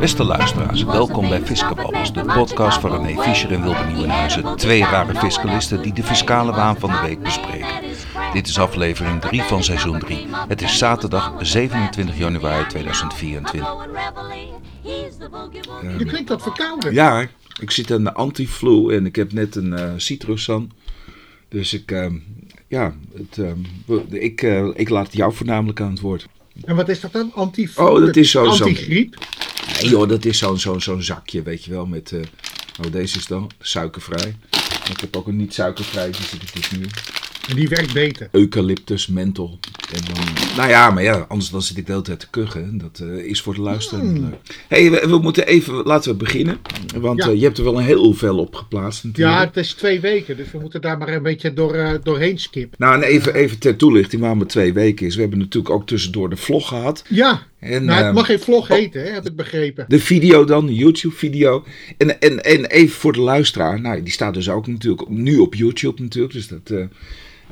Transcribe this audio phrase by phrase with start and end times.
[0.00, 4.56] Beste luisteraars, welkom bij Fiscababbels, de podcast van René Fischer en Wilbert Nieuwenhuizen.
[4.56, 7.82] Twee rare fiscalisten die de fiscale waan van de week bespreken.
[8.32, 10.26] Dit is aflevering 3 van seizoen 3.
[10.48, 13.76] Het is zaterdag 27 januari 2024.
[15.98, 16.92] Je klinkt wat verkouden.
[16.92, 17.26] Ja,
[17.60, 20.70] ik zit aan de anti-flu en ik heb net een uh, citrusan.
[21.48, 22.06] Dus ik, uh,
[22.68, 26.28] ja, het, uh, ik, uh, ik laat jou voornamelijk aan het woord.
[26.64, 27.32] En wat is dat dan?
[27.34, 29.14] Anti oh, dat is zo, Antigriep?
[29.14, 32.10] Zo, nee joh, dat is zo'n zo, zo zakje, weet je wel, met...
[32.10, 32.20] Uh,
[32.84, 34.36] oh, deze is dan suikervrij.
[34.90, 36.86] Ik heb ook een niet suikervrij, die zit ik dus nu.
[37.54, 38.28] Die werkt beter.
[38.32, 39.58] Eucalyptus, menthol.
[39.94, 40.24] En dan,
[40.56, 42.78] nou ja, maar ja, anders dan zit ik de hele tijd te kuchen.
[42.78, 44.20] Dat uh, is voor de luisteraar Hmm.
[44.20, 44.34] leuk.
[44.68, 46.58] hey, we, we, moeten even, laten we beginnen.
[46.96, 47.28] Want Ja.
[47.30, 49.36] uh, je hebt er wel een heel veel op geplaatst natuurlijk.
[49.36, 52.38] Ja, het is twee weken, dus we moeten daar maar een beetje door, uh, doorheen
[52.38, 52.76] skippen.
[52.78, 55.14] Nou, en even, even ter toelichting waarom het twee weken is.
[55.14, 57.04] We hebben natuurlijk ook tussendoor de vlog gehad.
[57.08, 59.84] Ja, En, nou, het ehm, mag geen vlog heten, hè, heb ik begrepen.
[59.88, 61.64] De video dan, de YouTube-video.
[61.96, 63.80] En, en, en even voor de luisteraar.
[63.80, 66.32] Nou, die staat dus ook natuurlijk nu op YouTube natuurlijk.
[66.32, 66.72] Dus dat,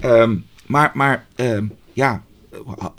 [0.01, 2.23] eh, ehm, maar maar ehm, ja,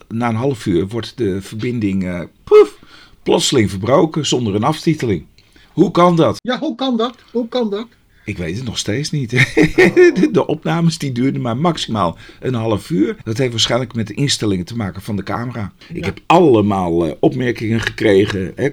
[0.08, 2.80] na een half uur wordt de verbinding eh, poef,
[3.24, 5.26] plotseling verbroken zonder een aftiteling.
[5.74, 6.38] Hoe kan dat?
[6.42, 7.16] Ja, hoe kan dat?
[7.32, 7.88] Hoe kan dat?
[8.26, 9.30] Ik weet het nog steeds niet.
[10.32, 13.16] De opnames die duurden maar maximaal een half uur.
[13.24, 15.74] Dat heeft waarschijnlijk met de instellingen te maken van de camera.
[15.94, 18.52] Ik heb allemaal uh, opmerkingen gekregen.
[18.56, 18.70] Hè?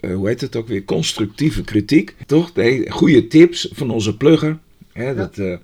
[0.00, 0.84] Uh, hoe heet het ook weer?
[0.84, 2.14] Constructieve kritiek.
[2.26, 2.54] Toch?
[2.54, 4.58] Nee, goede tips van onze plugger.
[4.92, 5.56] Hè, dat, uh,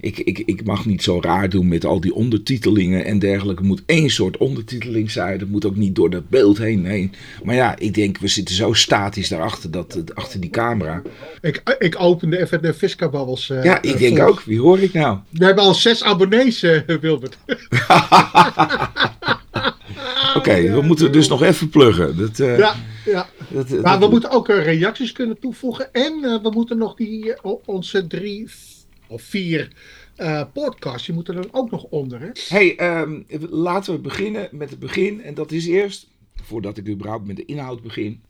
[0.00, 3.62] ik, ik, ik mag niet zo raar doen met al die ondertitelingen en dergelijke.
[3.62, 5.38] Er moet één soort ondertiteling zijn.
[5.38, 6.84] Dat moet ook niet door dat beeld heen.
[6.84, 7.12] heen.
[7.44, 11.02] Maar ja, ik denk, we zitten zo statisch daarachter, dat, achter die camera.
[11.40, 13.48] Ik, ik opende even de Fiscababbels.
[13.48, 14.40] Uh, ja, ik denk ook.
[14.42, 15.18] Wie hoor ik nou?
[15.30, 17.38] We hebben al zes abonnees, uh, Wilbert.
[20.30, 22.16] Oké, okay, we moeten dus nog even pluggen.
[22.16, 22.74] Dat, uh, ja,
[23.04, 23.28] ja.
[23.48, 25.92] Dat, dat, maar we moeten ook reacties kunnen toevoegen.
[25.92, 27.34] En uh, we moeten nog die,
[27.64, 28.48] onze drie
[29.10, 29.72] of vier
[30.52, 32.32] podcasts, die moeten er ook nog onder.
[32.48, 35.22] Hey, um, laten we beginnen met het begin.
[35.22, 36.08] En dat is eerst,
[36.42, 38.20] voordat ik überhaupt met de inhoud begin,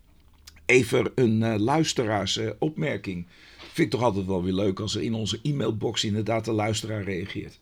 [0.67, 3.27] even een uh, luisteraarsopmerking.
[3.59, 7.03] Vind ik toch altijd wel weer leuk als er in onze e-mailbox inderdaad de luisteraar
[7.03, 7.59] reageert.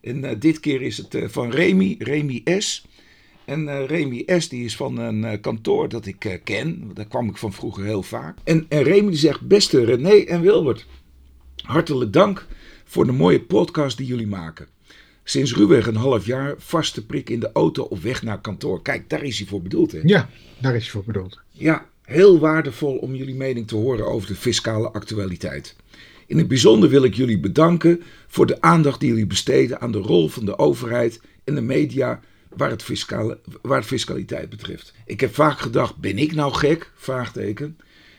[0.00, 2.86] En uh, dit keer is het uh, van Remy, Remy S.
[3.44, 4.48] En uh, Remy S.
[4.48, 6.90] die is van een uh, kantoor dat ik uh, ken.
[6.94, 8.38] Daar kwam ik van vroeger heel vaak.
[8.44, 10.86] En, en Remy die zegt, beste René en Wilbert.
[11.64, 12.46] Hartelijk dank
[12.84, 14.66] voor de mooie podcast die jullie maken.
[15.22, 18.82] Sinds ruwweg een half jaar vaste prik in de auto op weg naar kantoor.
[18.82, 19.92] Kijk, daar is hij voor bedoeld.
[19.92, 20.00] Hè?
[20.02, 21.40] Ja, daar is hij voor bedoeld.
[21.50, 25.76] Ja, heel waardevol om jullie mening te horen over de fiscale actualiteit.
[26.26, 29.98] In het bijzonder wil ik jullie bedanken voor de aandacht die jullie besteden aan de
[29.98, 32.20] rol van de overheid en de media
[32.56, 34.92] waar het, fiscale, waar het fiscaliteit betreft.
[35.06, 36.90] Ik heb vaak gedacht, ben ik nou gek?
[36.94, 37.76] Vraagteken.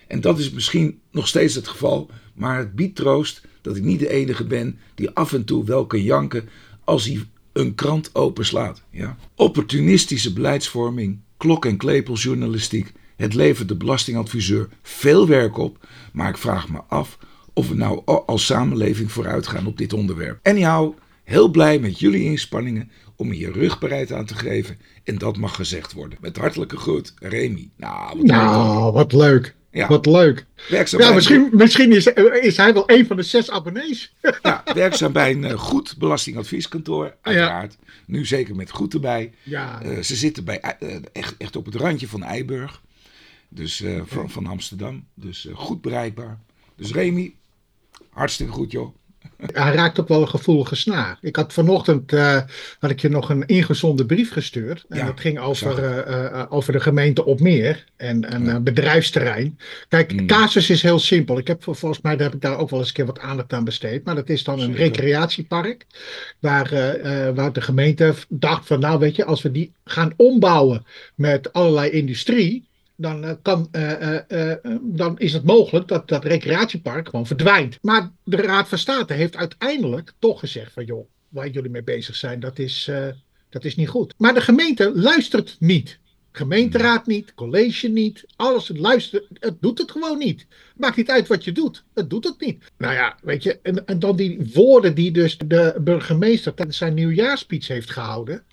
[0.08, 4.00] En dat is misschien nog steeds het geval, maar het biedt troost dat ik niet
[4.00, 6.50] de enige ben die af en toe wel kan janken
[6.84, 8.82] als hij een krant openslaat.
[8.90, 9.18] Ja?
[9.36, 16.70] Opportunistische beleidsvorming, klok- en klepeljournalistiek, het levert de belastingadviseur veel werk op, maar ik vraag
[16.70, 17.18] me af
[17.54, 20.40] of we nou als samenleving vooruit gaan op dit onderwerp.
[20.44, 20.94] Anyhow,
[21.24, 24.78] heel blij met jullie inspanningen om je rugbereid aan te geven.
[25.04, 26.18] En dat mag gezegd worden.
[26.22, 27.70] Met hartelijke groet, Remy.
[27.78, 28.94] Nou, wat nou.
[28.94, 29.56] Wat leuk.
[29.76, 29.88] Ja.
[29.88, 30.46] Wat leuk.
[30.70, 32.08] Werkzaam ja, misschien, misschien is,
[32.42, 34.16] is, hij wel een van de zes abonnees.
[34.42, 37.78] Ja, werkzaam bij een uh, goed belastingadvieskantoor, uiteraard.
[37.80, 37.94] Ja.
[38.06, 39.34] Nu zeker met goed erbij.
[39.44, 39.84] Ja.
[39.84, 42.82] Uh, ze zitten bij, uh, echt, echt op het randje van Eiburg.
[43.50, 45.06] Dus van, van Amsterdam.
[45.14, 46.40] Dus goed bereikbaar.
[46.76, 47.36] Dus Remy,
[48.10, 48.96] hartstikke goed joh.
[49.38, 51.18] Hij raakt ook wel een gevoelige snaar.
[51.22, 52.42] Ik had vanochtend uh,
[52.80, 54.86] had ik je nog een ingezonden brief gestuurd.
[54.90, 58.60] En ja, dat ging over, uh, uh, over de gemeente Opmeer en een ja.
[58.60, 59.60] bedrijfsterrein.
[59.90, 60.28] Kijk, de mm.
[60.28, 61.38] casus is heel simpel.
[61.38, 63.54] Ik heb volgens mij daar heb ik daar ook wel eens een keer wat aandacht
[63.54, 64.06] aan besteed.
[64.06, 64.84] Maar dat is dan een Zeker.
[64.84, 65.86] recreatiepark.
[66.40, 66.70] Waar,
[67.36, 71.90] waar de gemeente dacht van nou weet je, als we die gaan ombouwen met allerlei
[71.90, 72.66] industrie
[72.96, 77.78] dan, kan, uh, uh, dan is het mogelijk dat dat recreatiepark gewoon verdwijnt.
[77.82, 82.16] Maar de Raad van State heeft uiteindelijk toch gezegd van joh, waar jullie mee bezig
[82.16, 82.92] zijn, dat is,
[83.50, 84.14] dat is niet goed.
[84.18, 86.00] Maar de gemeente luistert niet.
[86.36, 90.48] Gemeenteraad niet, college niet, alles luistert, het doet het gewoon niet.
[90.76, 92.64] Maakt niet uit wat je doet, het doet het niet.
[92.78, 96.94] Nou ja, weet je, en, en dan die woorden die dus de burgemeester tijdens zijn
[96.94, 98.44] nieuwjaarspeech heeft gehouden.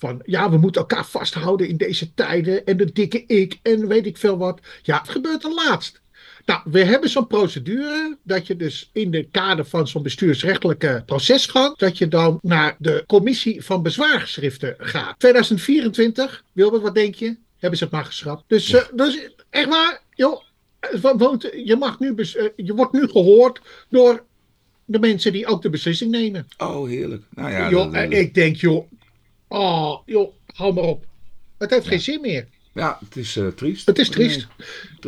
[0.00, 4.06] Van ja, we moeten elkaar vasthouden in deze tijden en de dikke ik en weet
[4.06, 4.60] ik veel wat.
[4.82, 6.00] Ja, het gebeurt er laatst.
[6.44, 11.76] Nou, we hebben zo'n procedure dat je dus in de kader van zo'n bestuursrechtelijke procesgang,
[11.76, 15.18] dat je dan naar de commissie van bezwaarschriften gaat.
[15.18, 17.36] 2024, Wilbert, wat denk je?
[17.58, 18.44] Hebben ze het maar geschrapt.
[18.46, 18.78] Dus, ja.
[18.78, 20.42] uh, dus echt waar, joh,
[21.02, 22.14] want je, mag nu,
[22.56, 24.24] je wordt nu gehoord door
[24.84, 26.46] de mensen die ook de beslissing nemen.
[26.58, 27.24] Oh, heerlijk.
[27.34, 28.90] Nou ja, joh, ik denk, joh,
[29.58, 31.04] oh, joh, hou maar op.
[31.58, 32.46] Het heeft geen zin meer.
[32.72, 33.86] Ja, het is uh, triest.
[33.86, 34.46] Het is triest.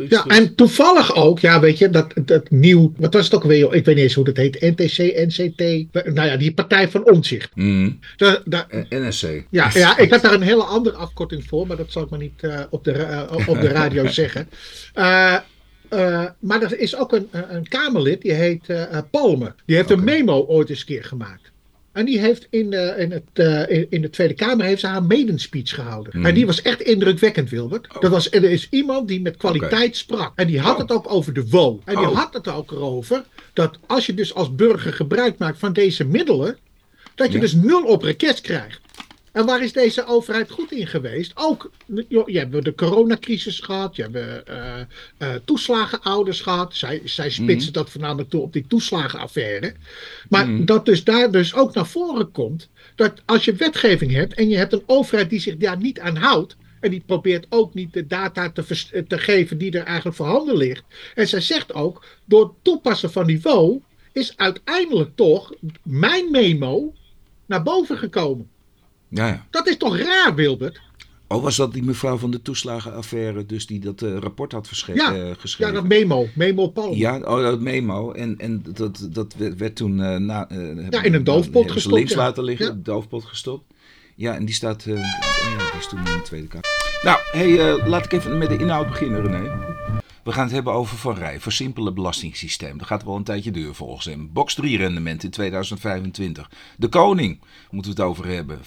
[0.09, 3.73] ja, en toevallig ook, ja, weet je, dat, dat nieuw, wat was het ook weer,
[3.73, 4.97] ik weet niet eens hoe dat heet, NTC,
[5.27, 5.59] NCT,
[6.13, 7.55] nou ja, die partij van onzicht.
[7.55, 7.99] Mm.
[8.17, 9.43] Da, da, NSC.
[9.49, 12.19] Ja, ja, ik had daar een hele andere afkorting voor, maar dat zal ik maar
[12.19, 14.49] niet uh, op, de, uh, op de radio zeggen.
[16.39, 18.73] maar er is ook een, een Kamerlid, die heet
[19.11, 19.55] Palme.
[19.65, 21.52] Die heeft een memo ooit eens keer gemaakt.
[21.93, 25.03] En die heeft in de, in, het, uh, in, de Tweede Kamer heeft ze haar
[25.35, 26.19] speech gehouden.
[26.19, 26.25] Mm.
[26.25, 27.95] En die was echt indrukwekkend, Wilbert.
[27.95, 28.01] Oh.
[28.01, 30.31] Dat was, er is iemand die met kwaliteit sprak.
[30.35, 30.81] En die had oh.
[30.81, 31.81] het ook over de wo.
[31.85, 32.17] En die oh.
[32.17, 33.23] had het ook erover
[33.53, 36.57] dat als je dus als burger gebruik maakt van deze middelen,
[37.15, 38.81] dat je dus nul op request krijgt.
[39.33, 41.31] En waar is deze overheid goed in geweest?
[41.35, 41.71] Ook,
[42.07, 44.79] je hebt de coronacrisis gehad, je hebt uh,
[45.19, 46.75] uh, toeslagenouders gehad.
[46.75, 47.73] Zij, zij spitsen mm.
[47.73, 49.73] dat voornamelijk toe op die toeslagenaffaire.
[50.29, 50.65] Maar mm.
[50.65, 54.57] dat dus daar dus ook naar voren komt, dat als je wetgeving hebt en je
[54.57, 58.07] hebt een overheid die zich daar niet aan houdt, en die probeert ook niet de
[58.07, 58.63] data te,
[59.07, 60.83] te geven die er eigenlijk voorhanden ligt.
[61.15, 63.81] En zij zegt ook, door het toepassen van niveau
[64.11, 65.53] is uiteindelijk toch
[65.83, 66.93] mijn memo
[67.45, 68.51] naar boven gekomen.
[69.13, 69.45] Ja, ja.
[69.49, 70.81] Dat is toch raar, Wilbert?
[71.27, 75.15] Oh, was dat die mevrouw van de toeslagenaffaire, dus die dat uh, rapport had ja,
[75.15, 75.73] uh, geschreven?
[75.73, 76.95] Ja, dat memo, memo Palm.
[76.95, 78.11] Ja, oh, dat memo.
[78.11, 80.47] En, en dat, dat werd toen uh, na,
[80.89, 81.95] ja, in een doofpot gestopt.
[81.95, 82.79] links laten liggen, ja.
[82.83, 83.73] doofpot gestopt.
[84.15, 86.67] Ja, en die staat, oh ja, die is toen in de Tweede Kamer.
[87.03, 89.51] Nou, hey, laat ik even met de inhoud beginnen, René.
[90.23, 92.77] We gaan het hebben over Van Rij, versimpelen belastingssysteem.
[92.77, 94.29] Dat gaat wel een tijdje duur volgens hem.
[94.33, 96.51] Box 3 rendement in 2025.
[96.77, 97.41] De koning
[97.71, 98.59] moeten we het over hebben.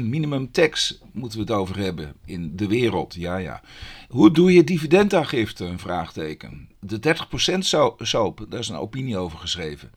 [0.00, 3.14] 15% minimum tax moeten we het over hebben in de wereld.
[3.14, 3.60] Ja, ja.
[4.08, 5.64] Hoe doe je dividendaangifte?
[5.64, 6.68] Een vraagteken.
[6.80, 7.16] De
[7.54, 7.58] 30%
[7.98, 9.90] soap, daar is een opinie over geschreven.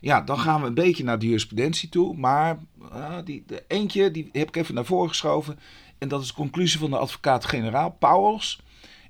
[0.00, 2.16] Ja, dan gaan we een beetje naar de jurisprudentie toe.
[2.16, 2.58] Maar
[2.92, 5.58] uh, die, de eentje die heb ik even naar voren geschoven.
[5.98, 8.62] En dat is de conclusie van de advocaat-generaal Pauwels.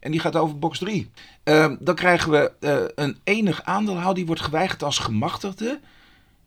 [0.04, 1.10] En die gaat over box 3.
[1.42, 5.80] Ehm, dan krijgen we uh, een enig aandeelhouder die wordt geweigerd als gemachtigde.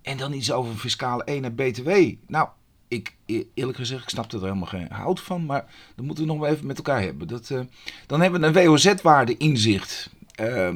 [0.02, 1.90] En dan iets over fiscale 1 en BTW.
[2.28, 2.48] Nou,
[2.88, 5.46] ik, e-, eerlijk gezegd, ik snap er helemaal geen hout van.
[5.46, 5.66] Maar
[5.96, 7.28] dat moeten we nog wel even met elkaar hebben.
[7.28, 7.60] Dat, uh,
[8.08, 10.10] dan hebben we een WOZ-waarde inzicht.
[10.42, 10.70] Uh,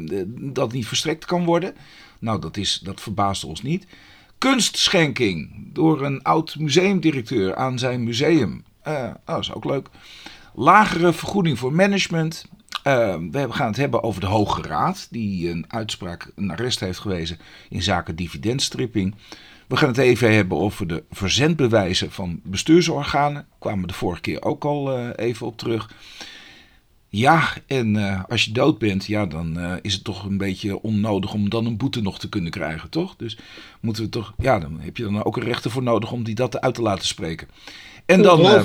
[0.54, 1.75] dat niet verstrekt kan worden.
[2.19, 3.86] Nou, dat, is, dat verbaast ons niet.
[4.38, 8.63] Kunstschenking door een oud museumdirecteur aan zijn museum.
[8.88, 9.89] Uh, dat is ook leuk.
[10.54, 12.45] Lagere vergoeding voor management.
[12.88, 17.00] Uh, we gaan het hebben over de Hoge Raad, die een uitspraak, een arrest heeft
[17.00, 17.38] gewezen
[17.69, 19.16] in zaken dividendstripping.
[19.68, 23.48] We gaan het even hebben over de verzendbewijzen van bestuursorganen.
[23.60, 25.89] Kwamen we de vorige keer ook al uh, even op terug.
[27.07, 30.81] Ja, en uh, als je dood bent, ja, dan uh, is het toch een beetje
[30.81, 33.16] onnodig om dan een boete nog te kunnen krijgen, toch?
[33.16, 33.38] Dus
[33.80, 36.36] moeten we toch, ja, dan heb je dan ook een rechter voor nodig om die
[36.36, 37.48] dat uit te laten spreken.
[38.06, 38.63] En dan, hè?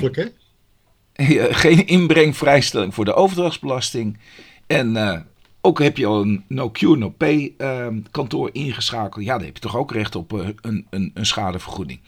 [1.65, 4.19] geen inbrengvrijstelling voor de overdrachtsbelasting.
[4.67, 5.19] En uh,
[5.61, 9.25] ook heb je al een no-cure, no-pay uh, kantoor ingeschakeld.
[9.25, 12.01] Ja, dan heb je toch ook recht op uh, een, een, een, schadevergoeding.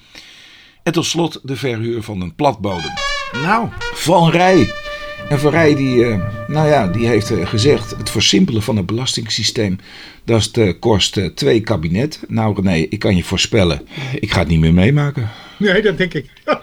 [0.83, 2.93] En tot slot de verhuur van een platbodem.
[3.33, 4.73] Nou, Van Rij.
[5.29, 7.91] En Van Rij die, uh, nou ja, die heeft gezegd...
[7.91, 9.79] het versimpelen van het belastingssysteem...
[10.25, 12.23] dat kost twee kabinet.
[12.29, 13.89] Nou René, ik kan je voorspellen...
[14.21, 15.31] ik ga het niet meer meemaken.
[15.59, 16.31] Nee, dat denk ik.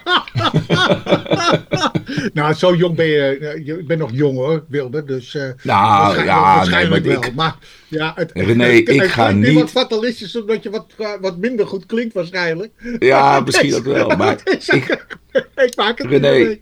[2.34, 3.62] nou, zo jong ben je.
[3.64, 5.04] Je bent nog jong hoor, Wilde.
[5.04, 5.34] Dus.
[5.34, 7.30] Uh, nou, ja, waarschijnlijk nee, maar wel.
[7.30, 7.56] Ik, maar
[7.88, 9.54] ja, het, René, het, ik ga niet.
[9.54, 12.72] wat fatalistisch, omdat je wat, uh, wat minder goed klinkt, waarschijnlijk.
[13.00, 14.10] Ja, misschien ook wel.
[14.10, 15.08] Maar ik,
[15.56, 16.58] ik maak het René,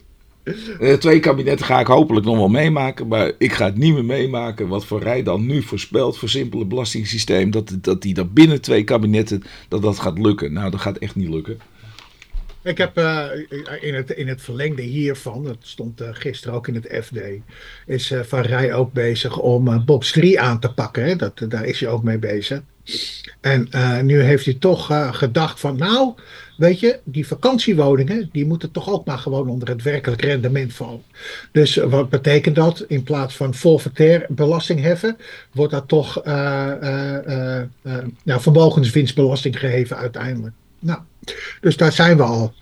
[0.80, 4.04] uh, twee kabinetten ga ik hopelijk nog wel meemaken, maar ik ga het niet meer
[4.04, 8.60] meemaken wat Van Rij dan nu voorspelt voor simpele belastingssysteem, dat, dat die dat binnen
[8.60, 10.52] twee kabinetten, dat dat gaat lukken.
[10.52, 11.58] Nou, dat gaat echt niet lukken.
[12.64, 13.26] Ik heb uh,
[13.80, 17.18] in, het, in het verlengde hiervan, dat stond uh, gisteren ook in het FD,
[17.86, 21.04] is uh, Van Rij ook bezig om Bobs 3 aan te pakken.
[21.04, 21.16] Hè?
[21.16, 22.62] Dat, daar is hij ook mee bezig.
[23.40, 23.68] En
[24.06, 26.14] nu heeft hij toch gedacht van, nou,
[26.56, 31.02] weet je, die vakantiewoningen, die moeten toch ook maar gewoon onder het werkelijk rendement vallen.
[31.52, 32.84] Dus wat betekent dat?
[32.88, 35.16] In plaats van forfaitair belasting heffen,
[35.52, 40.54] wordt dat toch nou, vermogenswinstbelasting geheven uiteindelijk.
[40.84, 41.00] Nou,
[41.60, 42.54] dus daar zijn we al.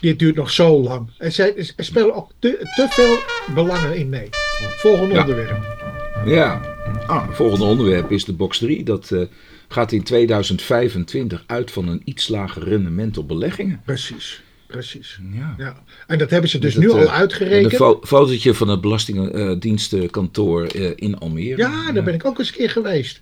[0.00, 1.10] Dit duurt nog zo lang.
[1.18, 3.18] Er, zijn, er spelen ook te, te, veel
[3.54, 4.28] belangen in mee.
[4.76, 5.80] Volgende onderwerp.
[6.26, 6.60] Ja,
[7.06, 8.84] ah, volgende onderwerp is de box 3.
[8.84, 9.22] Dat uh,
[9.68, 13.80] gaat in 2025 uit van een iets lager rendement op beleggingen.
[13.84, 14.42] Precies.
[14.66, 15.20] Precies.
[15.32, 15.54] Ja.
[15.58, 15.82] ja.
[16.06, 17.72] En dat hebben ze dus nu al uh, uitgerekend.
[17.80, 21.56] Een fotootje van het Belastingdienstenkantoor in Almere.
[21.56, 23.20] Ja, daar ben ik ook eens een keer geweest.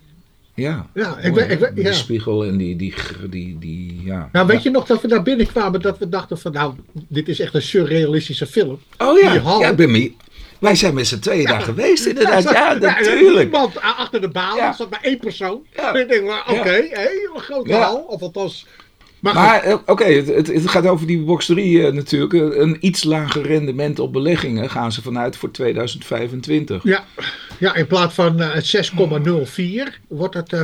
[0.61, 1.71] Ja, ja, ik ik ja.
[1.71, 2.95] die spiegel en die, die,
[3.31, 4.29] die, die ja.
[4.33, 6.75] Nou, weet je nog dat we daar binnenkwamen dat we dachten van nou,
[7.09, 8.79] dit is echt een surrealistische film.
[8.99, 10.17] Oh ja, ja ben mee.
[10.59, 12.43] Wij zijn met z'n tweeën daar geweest inderdaad.
[12.43, 13.45] Ja, natuurlijk.
[13.45, 15.67] Iemand achter de baal, zat maar één persoon.
[15.77, 15.95] Ja.
[15.95, 16.81] Ik denk, oké, okay,
[17.35, 17.97] een grote hal.
[17.97, 18.67] Of althans
[19.21, 22.33] maar, maar eh, oké, het, het, gaat over die box 3 uh, natuurlijk.
[22.33, 26.85] Een iets lager rendement op beleggingen gaan ze vanuit voor 2025.
[26.85, 27.05] Ja,
[27.59, 30.63] ja in plaats van uh, 6,04 wordt het uh,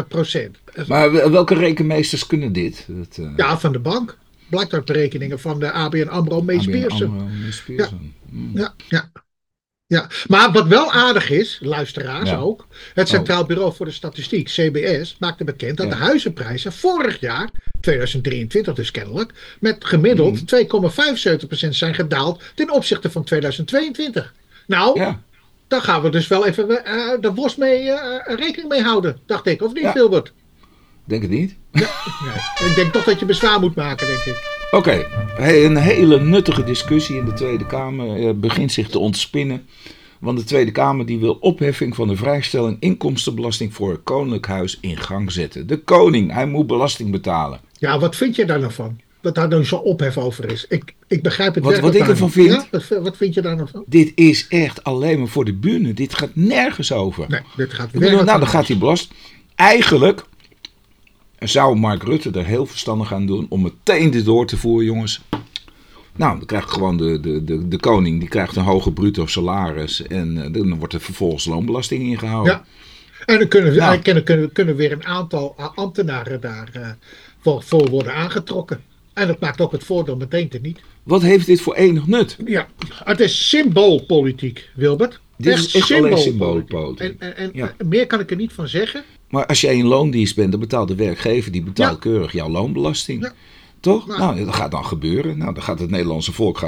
[0.00, 0.58] 5,87 procent.
[0.86, 2.86] Maar welke rekenmeesters kunnen dit?
[2.88, 3.20] Dat.
[3.36, 4.16] Ja, van de bank.
[4.48, 7.30] Blijkt uit berekeningen van de ABN AMRO Mees Pearson.
[7.66, 7.88] Ja.
[8.30, 8.50] Hmm.
[8.54, 9.10] ja, ja.
[9.88, 13.46] Ja, maar wat wel aardig is, luisteraars ook, het Centraal oh.
[13.46, 17.50] Bureau voor de Statistiek, CBS, maakte bekend dat de huizenprijzen vorig jaar,
[17.80, 20.68] 2023 dus kennelijk, met gemiddeld 2,75%
[21.48, 21.72] hmm.
[21.72, 24.34] zijn gedaald ten opzichte van 2022.
[24.66, 25.22] Nou, ja.
[25.68, 29.46] daar gaan we dus wel even uh, de worst mee uh, rekening mee houden, dacht
[29.46, 30.32] ik, of niet, Wilbert?
[31.04, 31.56] Denk het niet.
[31.72, 31.88] Ja,
[32.24, 32.68] nee.
[32.68, 34.55] Ik denk toch dat je bezwaar moet maken, denk ik.
[34.70, 35.06] Oké,
[35.38, 39.66] een hele nuttige discussie in de Tweede Kamer eh, begint zich te ontspinnen.
[40.18, 44.78] Want de Tweede Kamer die wil opheffing van de vrijstelling inkomstenbelasting voor het Koninklijk Huis
[44.80, 45.66] in gang zetten.
[45.66, 47.60] De koning, hij moet belasting betalen.
[47.78, 49.00] Ja, wat vind je daar nou van?
[49.20, 50.66] Dat daar dan zo'n ophef over is.
[50.68, 52.52] Ik, ik begrijp het Wat, wat ik ervan vind?
[52.52, 52.66] Ja?
[52.70, 53.84] Wat, wat, vind je daar nou van?
[53.86, 55.94] Dit is echt alleen maar voor de buren.
[55.94, 57.24] Dit gaat nergens over.
[57.28, 59.12] Nee, dit gaat nergens Nou, dan gaat hij belast.
[59.54, 60.24] Eigenlijk
[61.38, 65.20] zou Mark Rutte er heel verstandig aan doen om meteen dit door te voeren, jongens.
[66.16, 70.02] Nou, dan krijgt gewoon de, de, de, de koning die krijgt een hoge bruto salaris.
[70.02, 72.52] En uh, dan wordt er vervolgens loonbelasting ingehouden.
[72.52, 72.64] Ja.
[73.26, 73.98] En dan kunnen, nou.
[73.98, 76.88] kunnen, kunnen, kunnen weer een aantal ambtenaren daar uh,
[77.60, 78.80] voor, worden aangetrokken.
[79.12, 80.80] En dat maakt ook het voordeel meteen te niet.
[81.02, 82.36] Wat heeft dit voor enig nut?
[82.44, 82.68] Ja,
[83.04, 85.20] het is symboolpolitiek, Wilbert.
[85.36, 87.20] Dit is echt alleen symboolpolitiek.
[87.20, 89.04] En, en, en meer kan ik er niet van zeggen.
[89.36, 93.22] Maar als jij in loondienst bent, dan betaalt de werkgever, die betaalt keurig jouw loonbelasting.
[93.22, 93.32] Ja.
[93.80, 94.06] Toch?
[94.06, 95.38] Nou, nou, dat gaat dan gebeuren.
[95.38, 96.58] Nou, dan gaat het Nederlandse volk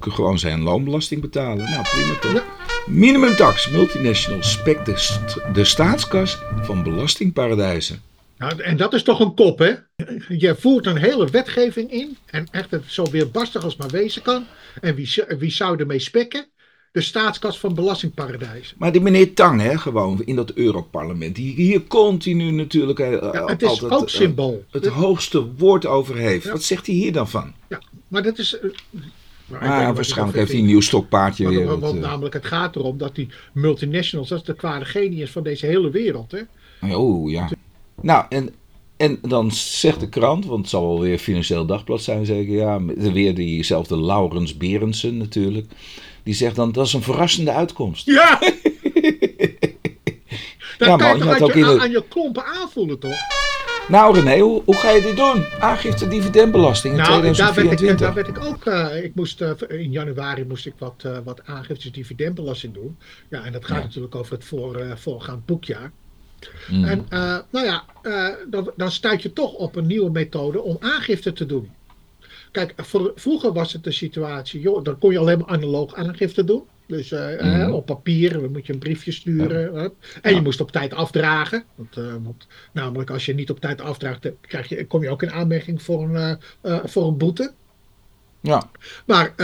[0.00, 1.70] gewoon zijn loonbelasting betalen.
[1.70, 2.32] Nou, prima toch?
[2.32, 2.44] Ja.
[2.86, 5.18] Minimumtax, multinational, spekt de,
[5.52, 8.02] de staatskas van belastingparadijzen.
[8.38, 9.72] Nou, en dat is toch een kop, hè?
[10.28, 12.16] Je voert een hele wetgeving in.
[12.26, 14.44] En echt zo weerbarstig als maar wezen kan.
[14.80, 16.46] En wie, wie zou ermee spekken?
[16.94, 18.74] De staatskas van belastingparadijs.
[18.78, 22.98] Maar die meneer Tang, hè, gewoon in dat Europarlement, die hier continu natuurlijk.
[22.98, 24.64] Uh, ja, het is altijd, ook eh, symbool.
[24.70, 26.50] het hoogste woord over heeft.
[26.50, 27.52] Wat zegt hij hier dan van?
[27.68, 28.58] Ja, maar dat is.
[28.62, 31.78] Uh, ah, waarschijnlijk heeft hij een nieuw stokpaardje weer.
[31.78, 35.66] Want, namelijk, het gaat erom dat die multinationals, dat is de kwade genius van deze
[35.66, 36.32] hele wereld.
[36.32, 36.94] Hè?
[36.94, 37.48] Oh ja.
[38.00, 38.50] Nou, en,
[38.96, 42.84] en dan zegt de krant, want het zal wel weer Financieel Dagblad zijn zeker, ja,
[42.84, 45.66] weer diezelfde Laurens Berensen natuurlijk.
[46.24, 48.06] Die zegt dan, dat is een verrassende uitkomst.
[48.06, 48.38] Ja!
[50.78, 53.16] Dat ja, kan je, je ook aan, aan je klompen aanvoelen, toch?
[53.88, 55.44] Nou René, hoe, hoe, ga je dit doen?
[55.60, 58.06] Aangifte dividendbelasting in nou, 2024.
[58.06, 60.74] Daar werd ik, daar werd ik ook, uh, ik moest, uh, in januari moest ik
[60.78, 62.98] wat, uh, wat aangiftes dividendbelasting doen.
[63.28, 65.92] Ja, en dat gaat natuurlijk over het voor, voorgaand boekjaar.
[66.70, 66.84] Mm.
[66.84, 67.06] En
[67.50, 67.84] nou ja,
[68.50, 71.70] dan, dan stuit je toch op een nieuwe methode om aangifte te doen.
[72.54, 72.74] Kijk,
[73.14, 76.62] vroeger was het de situatie, joh, dan kon je alleen maar analoog aangifte doen.
[76.86, 79.92] Dus uh, op papier, dan moet je een briefje sturen.
[80.22, 81.64] En je moest op tijd afdragen.
[81.74, 85.22] Want, uh, want, namelijk, als je niet op tijd afdraagt, krijg je, kom je ook
[85.22, 86.38] in aanmerking voor een,
[86.84, 87.52] voor een boete.
[88.40, 88.70] Ja.
[89.06, 89.34] Maar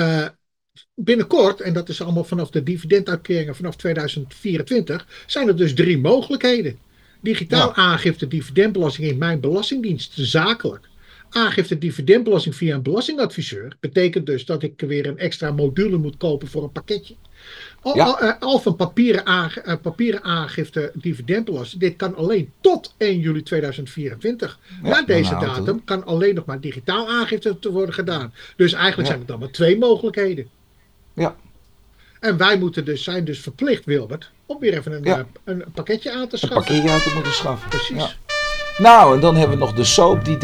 [0.95, 6.79] binnenkort, en dat is allemaal vanaf de dividenduitkeringen vanaf 2024, zijn er dus drie mogelijkheden.
[7.21, 10.90] Digitaal aangifte dividendbelasting in mijn belastingdienst, zakelijk
[11.31, 16.49] aangifte dividendbelasting via een belastingadviseur betekent dus dat ik weer een extra module moet kopen
[16.49, 17.15] voor een pakketje.
[17.83, 18.37] Al, ja.
[18.41, 21.81] al, van papieren, eh, papieren aangifte dividendbelasting.
[21.81, 24.59] Dit kan alleen tot 1 juli 2024.
[24.83, 28.35] Na deze datum kan alleen nog maar digitaal aangifte te worden gedaan.
[28.57, 30.49] Dus eigenlijk zijn er dan maar twee mogelijkheden.
[31.15, 31.37] Ja.
[32.21, 36.13] En wij moeten dus, zijn dus verplicht, Wilbert, om weer even een, eh, een, pakketje
[36.13, 36.59] aan te schaffen.
[36.59, 37.69] Een pakketje aan te moeten schaffen.
[37.69, 38.17] Precies.
[38.81, 40.39] Nou, en dan hebben we nog de soap die 30%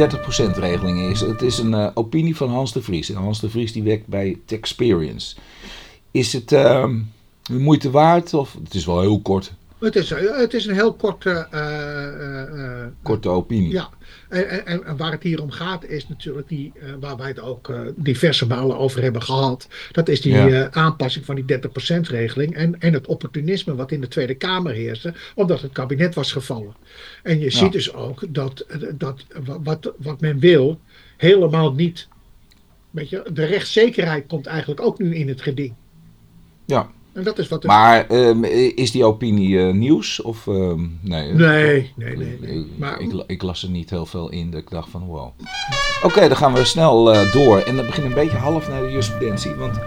[0.58, 1.20] regeling is.
[1.20, 3.10] Het is een uh, opinie van Hans de Vries.
[3.10, 5.36] En Hans de Vries die werkt bij Texperience.
[6.10, 6.88] Is het uh,
[7.50, 8.34] moeite waard?
[8.34, 9.52] Of het is wel heel kort.
[9.78, 11.46] Het is, het is een heel korte...
[11.54, 13.72] Uh, Korte opinie.
[13.72, 13.88] Ja,
[14.28, 17.72] en, en, en, waar het hier om gaat is natuurlijk die, waar wij het ook
[17.96, 19.68] diverse malen over hebben gehad.
[19.92, 24.08] Dat is die aanpassing van die 30% regeling en, en het opportunisme wat in de
[24.08, 26.74] Tweede Kamer heerste, omdat het kabinet was gevallen.
[27.22, 29.24] En je ziet dus ook dat, dat
[29.62, 30.80] wat, wat men wil
[31.16, 32.08] helemaal niet
[32.96, 35.74] weet je, de rechtszekerheid komt eigenlijk ook nu in het geding.
[36.64, 36.90] Ja.
[37.16, 38.44] En dat is wat Maar um,
[38.74, 40.22] is die opinie uh, nieuws?
[40.22, 42.66] Of, um, nee, nee, nee, nee, nee.
[42.76, 45.26] Maar, ik, ik, las er niet heel veel in dat ik dacht van wow.
[45.26, 47.58] Oké, okay, dan gaan we snel uh, door.
[47.58, 49.54] En dan begin een beetje half naar de jurisprudentie.
[49.54, 49.78] Want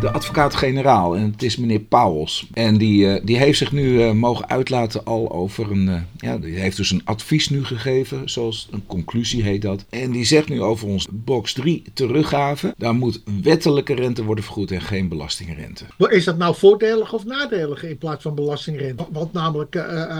[0.00, 1.16] de advocaat-generaal.
[1.16, 2.46] En het is meneer Pauwels.
[2.52, 5.88] En die, uh, die heeft zich nu uh, mogen uitlaten al over een.
[5.88, 9.84] Uh, ja, die heeft dus een advies nu gegeven, zoals een conclusie heet dat.
[9.90, 12.74] En die zegt nu over ons box 3 teruggave.
[12.78, 15.84] Daar moet wettelijke rente worden vergoed en geen belastingrente.
[15.98, 19.06] Is dat nou voordelig of nadelig in plaats van belastingrente?
[19.12, 19.76] Want namelijk,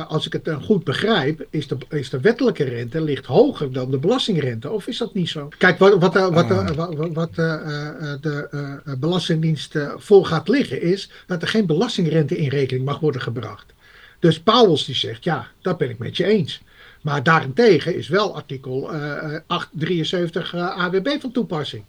[0.09, 3.99] als ik het goed begrijp, is de, is de wettelijke rente ligt hoger dan de
[3.99, 4.71] belastingrente.
[4.71, 5.49] Of is dat niet zo?
[5.59, 11.67] Kijk, wat, wat, wat, wat, wat de Belastingdienst voor gaat liggen, is dat er geen
[11.67, 13.75] belastingrente in rekening mag worden gebracht.
[14.19, 16.63] Dus Pauwels die zegt, ja, dat ben ik met je eens.
[17.03, 21.85] Maar daarentegen is wel artikel uh, 873 uh, AWB van toepassing.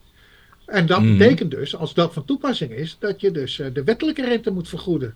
[0.65, 1.17] En dat mhm.
[1.17, 5.15] betekent dus, als dat van toepassing is, dat je dus de wettelijke rente moet vergoeden.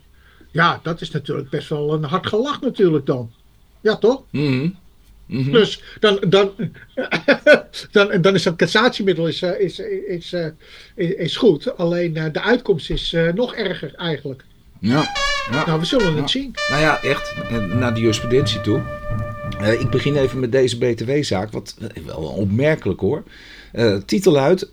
[0.50, 3.32] Ja, dat is natuurlijk best wel een hard gelach natuurlijk dan.
[3.80, 4.22] Ja, toch?
[4.30, 4.80] Mm
[5.40, 5.52] -hmm.
[5.52, 6.52] Dus dan, dan,
[7.92, 10.34] dan, dan is dat cassatiemiddel is, eh, is, is,
[10.94, 11.76] is, is goed.
[11.76, 14.44] Alleen de uitkomst is nog erger eigenlijk.
[14.80, 15.12] Ja,
[15.50, 15.66] ja.
[15.66, 16.54] Nou, we zullen het zien.
[16.70, 17.34] Nou ja, echt,
[17.74, 18.82] naar de jurisprudentie toe.
[19.60, 23.22] Uh, ik begin even met deze BTW-zaak, wat wel opmerkelijk hoor.
[23.74, 24.70] Uh, titel uit: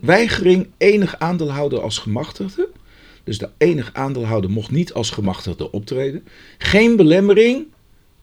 [0.00, 2.68] Weigering enig aandeelhouder als gemachtigde.
[3.24, 6.24] Dus de enig aandeelhouder mocht niet als gemachtigde optreden.
[6.58, 7.66] Geen belemmering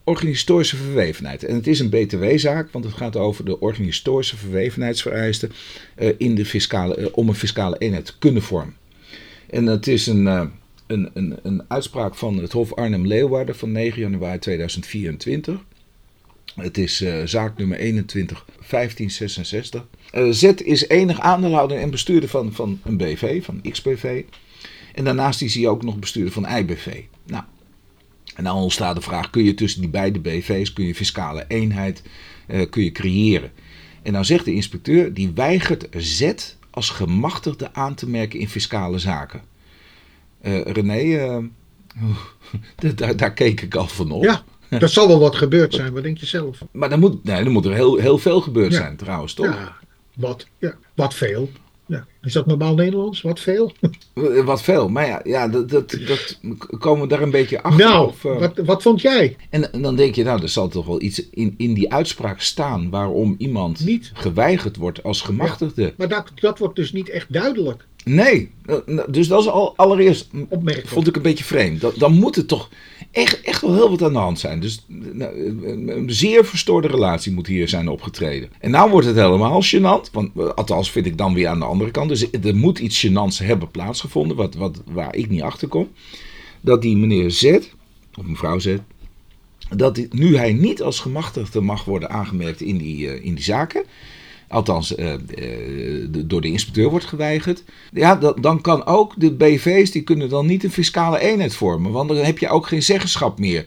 [0.04, 1.44] organisatorische verwevenheid.
[1.44, 5.52] En het is een BTW-zaak, want het gaat over de organisatorische verwevenheidsvereisten
[5.98, 8.76] uh, in de fiscale, uh, om een fiscale eenheid te kunnen vormen.
[9.50, 10.44] En het is een, uh,
[10.86, 15.64] een, een, een uitspraak van het Hof Arnhem-Leeuwarden van 9 januari 2024.
[16.54, 19.86] Het is zaak nummer 21 1566.
[20.30, 24.22] Z is enig aandeelhouder en bestuurder van, van een BV, van XBV.
[24.94, 27.02] En daarnaast is hij ook nog bestuurder van IBV.
[27.26, 27.44] Nou,
[28.34, 32.02] en dan ontstaat de vraag: kun je tussen die beide BV's, kun je fiscale eenheid
[32.48, 33.52] uh, kun je creëren?
[34.02, 36.32] En dan zegt de inspecteur: die weigert Z
[36.70, 39.40] als gemachtigde aan te merken in fiscale zaken.
[40.42, 41.44] Uh, René, uh,
[42.96, 44.24] daar, daar, keek ik al van op.
[44.24, 46.58] Ja, er zal wel wat gebeurd zijn, wat denk je zelf?
[46.70, 48.78] Maar dan moet, nee, dan moet er heel, heel veel gebeurd ja.
[48.78, 49.46] zijn trouwens, toch?
[49.46, 49.76] Ja,
[50.14, 51.50] wat, ja, wat veel.
[51.90, 52.06] Ja.
[52.22, 53.22] Is dat normaal Nederlands?
[53.22, 53.72] Wat veel?
[54.44, 56.38] Wat veel, maar ja, ja dat, dat, dat
[56.78, 57.86] komen we daar een beetje achter.
[57.86, 58.38] Nou, of, uh...
[58.38, 59.36] wat, wat vond jij?
[59.50, 62.40] En, en, dan denk je, nou, er zal toch wel iets in, in die uitspraak
[62.40, 65.82] staan waarom iemand niet geweigerd wordt als gemachtigde.
[65.82, 67.86] Ja, maar dat, dat wordt dus niet echt duidelijk.
[68.04, 68.50] Nee,
[69.08, 70.30] dus dat is al allereerst,
[70.84, 71.80] vond ik een beetje vreemd.
[71.80, 72.68] Dan, dan moet er toch
[73.10, 74.60] echt, echt wel heel wat aan de hand zijn.
[74.60, 78.50] Dus nou, een zeer verstoorde relatie moet hier zijn opgetreden.
[78.60, 81.90] En nou wordt het helemaal gênant, want althans vind ik dan weer aan de andere
[81.90, 82.08] kant.
[82.08, 85.88] Dus er moet iets gênants hebben plaatsgevonden, wat, wat, waar ik niet achter kom.
[86.60, 87.58] Dat die meneer Z,
[88.18, 88.76] of mevrouw Z,
[89.76, 93.84] dat die, nu hij niet als gemachtigde mag worden aangemerkt in die, in die zaken
[94.50, 97.62] althans uh, uh, door de inspecteur wordt geweigerd.
[97.92, 101.92] Ja, dat, dan kan ook de BV's, die kunnen dan niet een fiscale eenheid vormen.
[101.92, 103.66] Want dan heb je ook geen zeggenschap meer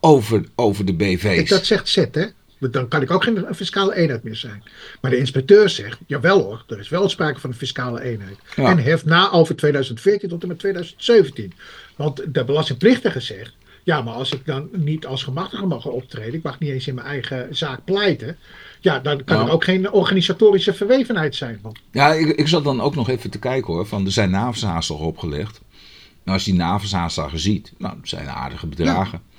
[0.00, 1.48] over, over de BV's.
[1.48, 2.26] Dat zegt Z, hè?
[2.58, 4.62] Dan kan ik ook geen fiscale eenheid meer zijn.
[5.00, 8.36] Maar de inspecteur zegt, jawel hoor, er is wel sprake van een fiscale eenheid.
[8.56, 8.70] Ja.
[8.70, 11.52] En heeft na over 2014 tot en met 2017.
[11.96, 13.54] Want de belastingplichtige zegt,
[13.86, 16.94] ja, maar als ik dan niet als gemachtigde mag optreden, ik mag niet eens in
[16.94, 18.36] mijn eigen zaak pleiten,
[18.80, 19.48] ja, dan kan nou.
[19.48, 21.60] er ook geen organisatorische verwevenheid zijn.
[21.90, 25.06] Ja, ik, ik zat dan ook nog even te kijken hoor, van er zijn navelsaanslagen
[25.06, 25.60] opgelegd.
[26.24, 29.20] Nou, als je die navelsaanslagen ziet, nou, dat zijn aardige bedragen.
[29.28, 29.36] Ja.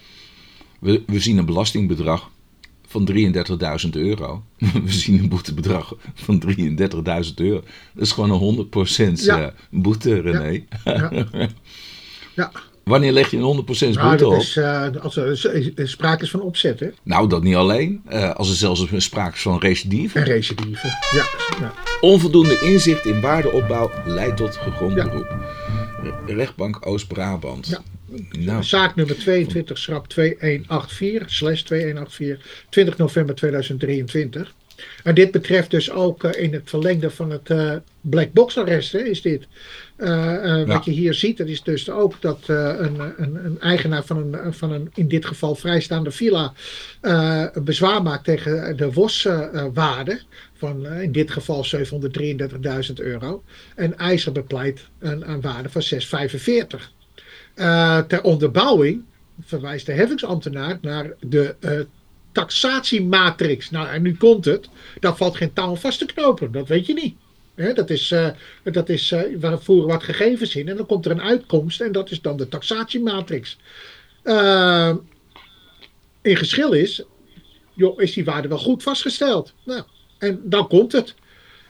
[0.79, 2.29] We, we zien een belastingbedrag
[2.87, 4.43] van 33.000 euro.
[4.85, 7.63] We zien een boetebedrag van 33.000 euro.
[7.93, 8.67] Dat is gewoon een
[9.09, 9.53] 100% ja.
[9.69, 10.65] boete, René.
[10.83, 11.11] Ja.
[12.35, 12.51] ja.
[12.87, 14.39] Wanneer leg je een 100% boete nou, op?
[14.39, 16.87] Is, uh, als er sprake is van opzet, hè?
[17.03, 18.01] Nou, dat niet alleen.
[18.09, 20.19] Uh, als er zelfs sprake is van recidive.
[20.19, 21.25] En recidive, ja.
[21.59, 21.73] ja.
[22.01, 25.03] Onvoldoende inzicht in waardeopbouw leidt tot gegrond ja.
[25.03, 25.35] beroep.
[26.25, 27.67] Rechtbank Oost-Brabant.
[27.67, 27.81] Ja.
[28.39, 28.63] Nou.
[28.63, 34.53] Zaak nummer 22, schrap 2184, slash 2184, 20 november 2023.
[35.03, 38.91] En dit betreft dus ook uh, in het verlengde van het uh, black box arrest,
[38.91, 39.47] hè, is dit.
[39.97, 40.65] Uh, ja.
[40.65, 44.53] Wat je hier ziet, dat is dus ook dat een, een, een, eigenaar van een,
[44.53, 46.53] van een in dit geval vrijstaande villa
[47.63, 50.21] bezwaar maakt tegen de WOS-waarde
[50.53, 53.43] van in dit geval 733.000 euro.
[53.75, 56.91] En IJzer bepleit een, een waarde van 645.
[58.07, 59.03] ter onderbouwing
[59.41, 61.55] verwijst de heffingsambtenaar naar de
[62.37, 63.69] taxatiematrix.
[63.69, 64.69] Nou, en nu komt het.
[64.99, 66.51] Daar valt geen touw vast te knopen.
[66.51, 67.15] Dat weet je niet.
[67.75, 68.29] dat is, uh,
[68.63, 71.91] dat is uh, we voeren wat gegevens in en dan komt er een uitkomst en
[71.91, 73.57] dat is dan de taxatiematrix.
[74.23, 74.95] Uh,
[76.21, 77.03] in geschil is,
[77.73, 79.53] joh, is die waarde wel goed vastgesteld?
[79.65, 79.83] Nou,
[80.17, 81.15] en dan komt het.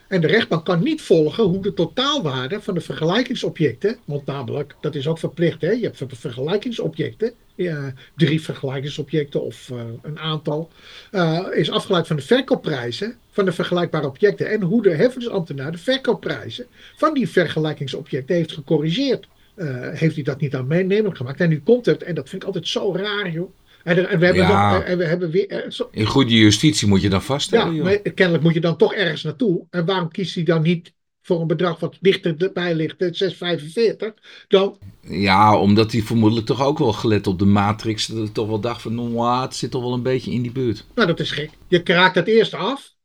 [0.08, 4.96] En de rechtbank kan niet volgen hoe de totaalwaarde van de vergelijkingsobjecten, want namelijk, dat
[4.96, 5.72] is ook verplicht, hè?
[5.72, 10.72] je hebt vergelijkingsobjecten, ja, drie vergelijkingsobjecten of uh, een aantal,
[11.12, 15.78] uh, is afgeleid van de verkoopprijzen van de vergelijkbare objecten en hoe de heffensambtenaar de
[15.78, 16.66] verkoopprijzen
[16.96, 19.28] van die vergelijkingsobjecten heeft gecorrigeerd.
[19.56, 21.40] Uh, heeft hij dat niet aan meenemen gemaakt?
[21.40, 23.50] En nu komt het, en dat vind ik altijd zo raar, joh.
[23.84, 24.84] En, en we hebben, Ja.
[24.84, 25.66] en we hebben weer.
[25.70, 27.68] Zo, In goede justitie moet je dan vaststellen.
[27.68, 27.84] ja, joh.
[27.84, 29.66] maar kennelijk moet je dan toch ergens naartoe.
[29.70, 30.94] En waarom kiest hij dan niet
[31.28, 34.14] voor een bedrag wat dichterbij ligt, het 6,45?
[34.48, 38.06] Dan, Ja, omdat hij vermoedelijk toch ook wel gelet op de matrix.
[38.06, 40.52] Dat hij toch wel dacht van, nou, het zit toch wel een beetje in die
[40.52, 40.86] buurt.
[40.96, 41.50] nou, dat is gek.
[41.68, 42.96] Je kraakt het eerst af.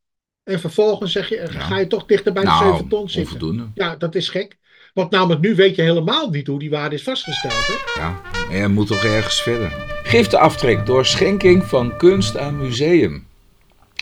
[0.45, 3.35] En vervolgens zeg je, eh, ga je toch dichter bij de 7 ton zitten.
[3.35, 3.71] onvoldoende.
[3.75, 4.59] Ja, dat is gek.
[4.95, 7.53] Want namelijk nu weet je helemaal niet hoe die waarde is vastgesteld.
[7.67, 8.01] Hè?
[8.01, 9.73] Ja, maar je moet toch ergens verder.
[10.03, 13.27] Gifteaftrek door schenking van kunst aan museum.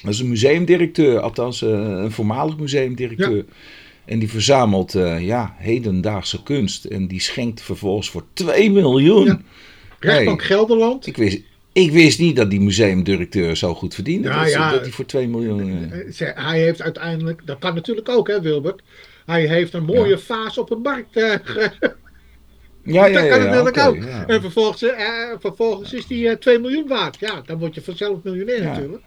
[0.03, 3.45] Dat is een museumdirecteur, althans eh, een voormalig museumdirecteur.
[4.11, 6.85] En die verzamelt eh, ja, hedendaagse kunst.
[6.85, 9.25] En die schenkt vervolgens voor 2 miljoen.
[9.25, 9.41] Ja.
[10.01, 11.07] Rechtbank Gelderland.
[11.07, 11.41] Ik, wist,
[11.73, 14.29] ik wist niet dat die museumdirecteur zo goed verdiende.
[14.29, 14.71] Dat, ja.
[14.71, 15.91] dat hij voor 2 miljoen...
[15.93, 18.83] eh, Eh, Hij heeft uiteindelijk, dat kan natuurlijk ook hè Wilbert.
[19.27, 20.19] Hij heeft een mooie Ja.
[20.19, 21.09] vaas op een markt.
[21.13, 21.41] ge-
[22.85, 23.97] ja, ja, dat kan natuurlijk ook.
[24.29, 24.85] En vervolgens,
[25.41, 27.17] vervolgens is die eh, 2 miljoen waard.
[27.21, 29.03] Ja, dan word je vanzelf miljonair natuurlijk.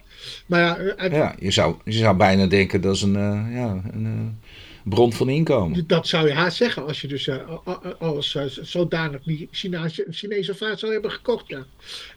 [0.46, 3.14] Maar ja, je zou, je zou bijna denken dat is een,
[3.54, 4.40] ja, een
[4.84, 5.88] bron van inkomen.
[5.88, 9.48] dat zou je haast zeggen als je dus eh, a- a- als eh, zodanig die
[9.52, 11.48] Chinese, Chinese vaas zou hebben gekocht.
[11.48, 11.66] Ja.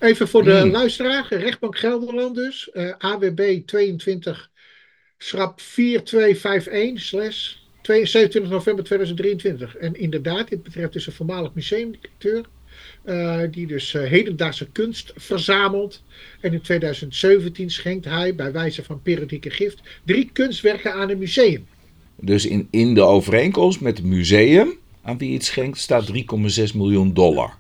[0.01, 0.71] Even voor de Mm.
[0.71, 1.27] luisteraar.
[1.31, 2.71] Rechtbank Gelderland dus.
[2.71, 4.51] eh, AWB 22
[5.19, 9.77] schrap 4251 slash 27 november 2023.
[9.77, 12.45] En inderdaad, dit betreft dus een voormalig museumdirecteur.
[13.05, 16.03] eh, die dus eh, hedendaagse kunst verzamelt.
[16.41, 21.67] En in 2017 schenkt hij bij wijze van periodieke gift drie kunstwerken aan een museum.
[22.21, 24.69] Dus in, in de overeenkomst met het museum
[25.03, 27.55] aan wie het schenkt staat 3,6 miljoen dollar.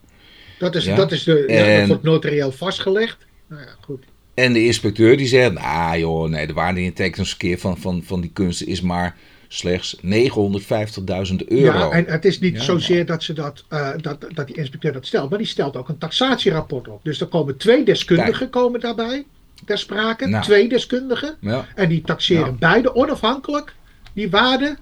[0.59, 0.97] Dat is, Ja.
[0.97, 3.27] dat is de, ja, dat wordt notarieel vastgelegd.
[3.47, 4.05] Nou ja, goed.
[4.35, 8.21] En de inspecteur die zegt, nou joh, nee, de waarde in tekeningskeer van, van, van
[8.21, 9.17] die kunst is maar
[9.49, 10.03] slechts 950.000
[11.49, 11.79] euro.
[11.79, 14.93] Ja, en het is niet Ja, zozeer dat, ze dat, eh, dat, dat die inspecteur
[14.93, 17.01] dat stelt, maar die stelt ook een taxatierapport op.
[17.03, 19.25] Dus er komen twee deskundigen komen daarbij
[19.65, 20.27] ter sprake.
[20.27, 20.45] Nou.
[20.45, 21.37] Twee deskundigen.
[21.41, 21.67] Ja.
[21.75, 23.75] En die taxeren beide onafhankelijk
[24.17, 24.77] die waarde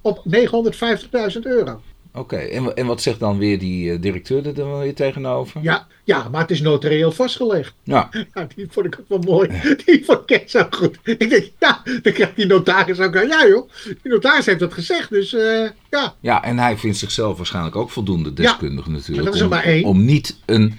[0.00, 1.80] op 950.000 euro.
[2.14, 5.62] Oké, en, en wat zegt dan weer die eh, directeur er dan weer tegenover?
[5.62, 7.74] Ja, ja, maar het is notarieel vastgelegd.
[7.82, 9.48] Ja, Ja, die vond ik ook wel mooi.
[9.84, 10.98] Die vond ik echt zo goed.
[11.04, 13.14] Ik denk, ja, dan krijgt die notaris ook.
[13.14, 13.70] Ja joh,
[14.02, 15.10] die notaris heeft dat gezegd.
[15.10, 19.24] Dus eh, ja, ja, en hij vindt zichzelf waarschijnlijk ook voldoende deskundig natuurlijk.
[19.24, 19.84] dat is er om, maar één.
[19.84, 20.78] Om niet een,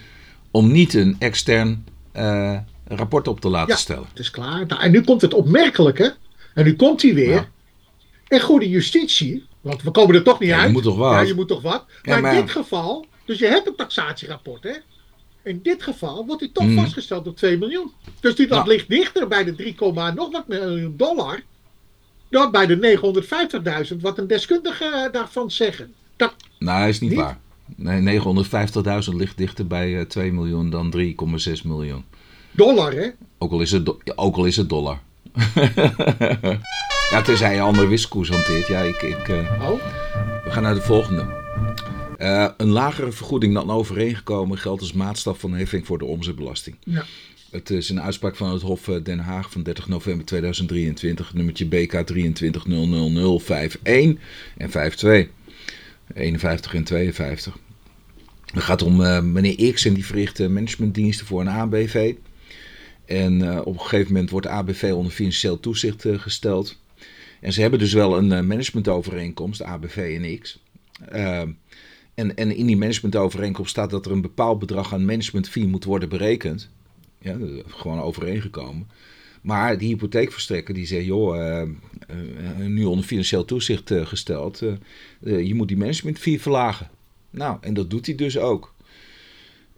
[0.52, 3.80] om niet een extern eh, rapport op te laten Ja.
[3.80, 4.06] stellen.
[4.10, 4.66] het is klaar.
[4.66, 6.16] Nou, en nu komt het opmerkelijke.
[6.54, 7.50] En nu komt hij weer.
[8.28, 9.46] En goede justitie.
[9.62, 10.72] Want we komen er toch niet Ja, je uit.
[10.72, 11.12] moet toch wat?
[11.12, 11.86] Ja, je moet toch wat.
[11.88, 14.72] Ja, maar, maar- in dit geval, dus je hebt een taxatierapport hè.
[15.44, 16.76] In dit geval wordt hij toch Mhm.
[16.80, 17.92] vastgesteld op 2 miljoen.
[18.20, 18.72] Dus die, dat Ja.
[18.72, 19.76] ligt dichter bij de 3,
[20.16, 21.42] nog wat miljoen dollar.
[22.30, 25.94] Dan bij de 950.000 wat een deskundige eh, daarvan zeggen.
[26.16, 27.20] Dat, Nou, is niet, Niet?
[27.20, 27.40] waar.
[27.76, 32.06] Nee, 950.000 ligt dichter bij eh, 2 miljoen dan 3,6 miljoen.
[32.52, 33.08] dollar hè.
[33.38, 35.00] Ook al is het, ook al is het dollar.
[37.12, 38.68] ja, tenzij je andere wisselkoers hanteert.
[38.68, 39.82] Ja, ik, ik, eh, Oh,
[40.44, 41.26] we gaan naar de volgende.
[42.18, 46.76] Eh, een lagere vergoeding dan overeengekomen geldt als maatstaf van heffing voor de omzetbelasting.
[46.84, 47.06] ja.
[47.52, 51.66] Het is een uitspraak van het Hof eh, Den Haag van 30 november 2023, nummertje
[51.66, 54.20] BK 2300051 en
[54.70, 55.28] 52,
[56.14, 57.58] 51 en 52.
[58.54, 58.96] Het gaat om
[59.32, 62.14] meneer X en die verricht managementdiensten voor een ABV.
[63.06, 66.78] En op een gegeven moment wordt ABV onder financieel toezicht gesteld.
[67.42, 70.64] En ze hebben dus wel een eh, managementovereenkomst, ABV en X.
[71.10, 71.42] Eh,
[72.14, 76.10] en, en in die managementovereenkomst staat dat er een bepaald bedrag aan managementfee moet worden
[76.10, 76.70] berekend.
[77.20, 78.88] Ja, is gewoon overeengekomen.
[79.42, 81.68] Maar die hypotheekverstrekker die zegt, joh, eh, eh,
[82.58, 84.74] nu onder financieel toezicht eh, gesteld, eh,
[85.24, 86.90] eh, je moet die managementfee verlagen.
[87.30, 88.74] Nou, en dat doet hij dus ook.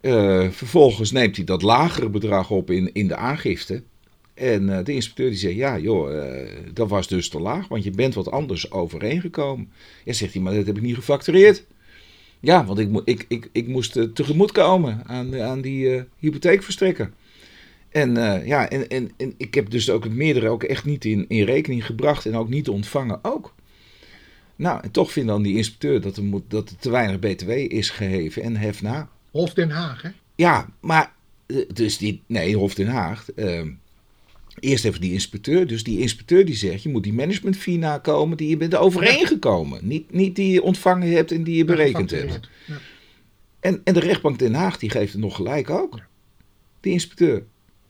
[0.02, 3.84] Eh, vervolgens neemt hij dat lagere bedrag op in, in de aangifte.
[4.40, 7.84] En eh, de inspecteur die zegt, ja joh, eh, dat was dus te laag, want
[7.84, 9.72] je bent wat anders overeengekomen.
[10.06, 11.66] Ja, zegt hij, maar dat heb ik niet gefactureerd.
[12.40, 17.12] Ja, want ik, ik, ik, ik moest uh, tegemoetkomen aan, aan die uh, hypotheekverstrekker.
[17.90, 21.06] En uh, ja, en, en, en ik heb dus ook het meerdere ook echt niet
[21.06, 23.54] in, in rekening gebracht en ook niet ontvangen ook.
[24.56, 27.50] Nou, en toch vindt dan die inspecteur dat er, moet, dat er te weinig BTW
[27.50, 29.10] is geheven en hef na.
[29.32, 30.10] Hof Den Haag, hè?
[30.36, 31.14] Ja, maar
[31.46, 33.26] eh, dus die, nee, Hof Den Haag.
[33.36, 33.62] Uh,
[34.60, 35.68] eerst even die inspecteur.
[35.68, 39.88] Dus die inspecteur die zegt, je moet die management fee nakomen die je bent overeengekomen.
[39.88, 42.50] Niet, niet die je ontvangen hebt en die je berekend hebt.
[42.66, 42.78] Ja.
[43.60, 46.00] En, en de rechtbank Den Haag die geeft het nog gelijk ook.
[46.80, 47.44] Die inspecteur.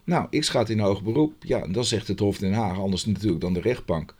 [0.04, 1.34] Nou, X gaat in hoog beroep.
[1.40, 4.16] Ja, dan zegt het Hof Den Haag, anders natuurlijk dan de rechtbank.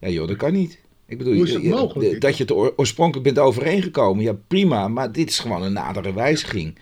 [0.00, 0.78] Ja joh, dat kan niet.
[1.06, 2.20] Ik bedoel, Hoe is het mogelijk?
[2.20, 6.78] dat je het oorspronkelijk bent overeengekomen, ja prima, maar dit is gewoon een nadere wijziging.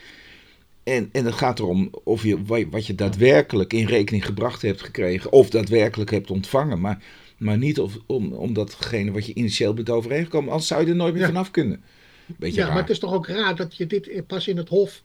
[0.84, 5.32] En, en het gaat erom of je, wat je daadwerkelijk in rekening gebracht hebt gekregen,
[5.32, 6.80] of daadwerkelijk hebt ontvangen.
[6.80, 7.02] Maar,
[7.36, 10.96] maar niet of, om, om datgene wat je initieel bent overeengekomen, anders zou je er
[10.96, 11.82] nooit meer vanaf kunnen.
[12.26, 12.72] Beetje ja, raar.
[12.72, 15.02] maar het is toch ook raar dat je dit pas in het Hof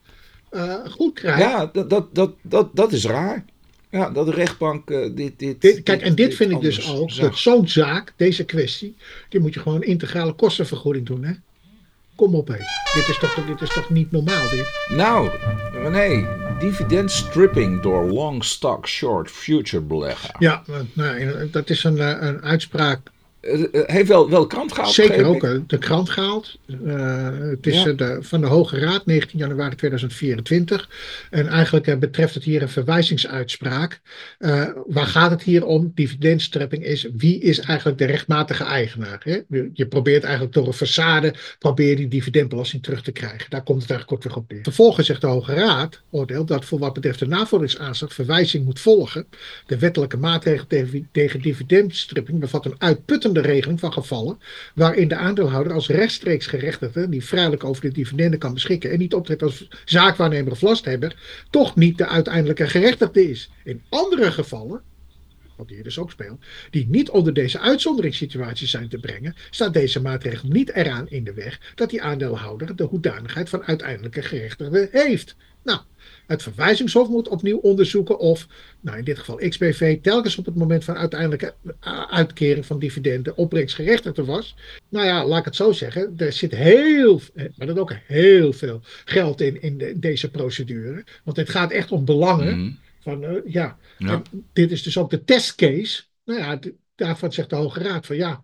[0.49, 1.39] eh, goed krijgt.
[1.39, 3.45] Ja, dat, dat, dat, dat, dat is raar.
[3.91, 7.11] Ja, dat de rechtbank eh, dit, dit, Dit- kijk, en dit vind ik dus ook,
[7.11, 7.29] zag.
[7.29, 8.95] dat zo'n zaak, deze kwestie,
[9.29, 11.33] die moet je gewoon integrale kostenvergoeding doen, hè?
[12.19, 12.57] Kom op, hé.
[12.93, 14.65] Dit is toch, dit is toch niet normaal, dit?
[14.87, 15.29] Nou,
[15.71, 16.27] René,
[16.59, 20.35] dividend stripping door long stock short future beleggen.
[20.39, 22.99] Ja, nou, dat is een, eh, een uitspraak,
[23.85, 24.93] heeft wel, wel krant gehaald.
[24.93, 26.57] zeker ook eh, de krant gehaald.
[26.85, 27.85] Eh, het is Ja.
[27.89, 30.89] eh, de, van de Hoge Raad, 19 januari 2024.
[31.29, 34.01] En eigenlijk eh, betreft het hier een verwijzingsuitspraak.
[34.37, 35.91] Eh, waar gaat het hier om?
[35.95, 39.21] Dividendstripping is, wie is eigenlijk de rechtmatige eigenaar?
[39.23, 39.39] Hè?
[39.49, 43.49] Je- Je probeert eigenlijk door een façade, probeer die dividendbelasting terug te krijgen.
[43.49, 44.63] Daar komt het eigenlijk kort weer op neer.
[44.63, 49.27] Vervolgens zegt de Hoge Raad, oordeelt dat voor wat betreft de navolgingsaanslag verwijzing moet volgen.
[49.65, 54.39] De wettelijke maatregel tegen, tegen dividendstripping bevat een uitputtende regeling van gevallen
[54.75, 59.13] waarin de aandeelhouder als rechtstreeks gerechtigde die vrijelijk over de dividenden kan beschikken en niet
[59.13, 61.15] optreedt als zaakwaarnemer of lasthebber,
[61.49, 63.49] toch niet de uiteindelijke gerechtigde is.
[63.63, 64.81] In andere gevallen,
[65.55, 70.01] wat hier dus ook speelt, die niet onder deze uitzonderingssituatie zijn te brengen, staat deze
[70.01, 75.35] maatregel niet eraan in de weg dat die aandeelhouder de hoedanigheid van uiteindelijke gerechtigde heeft.
[75.63, 75.79] Nou,
[76.29, 78.47] het verwijzingshof moet opnieuw onderzoeken of,
[78.81, 83.37] nou in dit geval XBV, telkens op het moment van uiteindelijke uh, uitkering van dividenden
[83.37, 84.55] opbrengstgerechtigde was.
[84.89, 88.53] Nou ja, laat ik het zo zeggen, er zit heel, eh, maar dan ook heel
[88.53, 91.03] veel geld in, in de- deze procedure.
[91.23, 92.59] Want het gaat echt om belangen.
[92.59, 92.71] Mhm.
[92.99, 94.21] Van, eh, ja, Ja.
[94.53, 96.03] dit is dus ook de testcase.
[96.25, 96.59] Nou ja,
[96.95, 98.43] daarvan zegt de Hoge Raad van ja,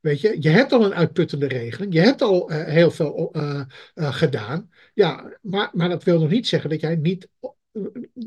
[0.00, 1.92] weet je, je hebt al een uitputtende regeling.
[1.92, 3.60] Je hebt al eh, heel veel eh,
[3.94, 4.70] eh, gedaan.
[4.94, 7.28] Ja, maar, maar dat wil nog niet zeggen dat jij niet,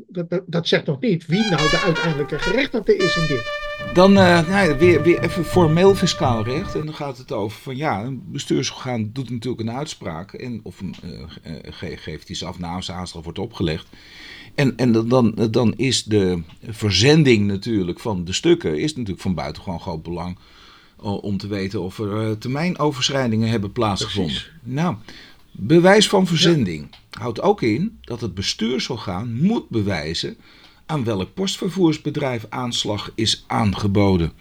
[0.08, 3.62] dat, dat, zegt nog niet wie nou de uiteindelijke gerechtigde is in dit.
[3.94, 6.74] Dan nou ja, weer, weer even formeel fiscaal recht.
[6.74, 10.32] En dan gaat het over van ja, een bestuursorgaan doet natuurlijk een uitspraak.
[10.32, 10.80] En, of
[11.70, 13.86] geeft iets af na zijn aanslag wordt opgelegd.
[14.54, 19.34] En, en dan- dan, dan is de verzending natuurlijk van de stukken is natuurlijk van
[19.34, 20.38] buitengewoon groot belang.
[21.04, 24.32] O- Om te weten of er eh, termijnoverschrijdingen hebben plaatsgevonden.
[24.34, 24.50] Precies.
[24.62, 24.94] Nou,
[25.52, 30.36] bewijs van verzending houdt ook in dat het bestuursorgaan moet bewijzen
[30.86, 34.32] aan welk postvervoersbedrijf aanslag is aangeboden.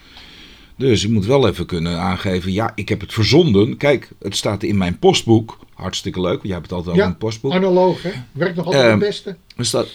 [0.78, 3.78] Dus je moet wel even kunnen aangeven, ja, ik heb het verzonden.
[3.78, 5.60] Kijk, het staat in mijn postboek.
[5.74, 7.52] Hartstikke leuk, want jij hebt het altijd over Ja, een postboek.
[7.52, 8.12] Analoog, hè?
[8.32, 9.38] Werkt nog altijd Ehm, het beste.
[9.56, 9.88] Er staat,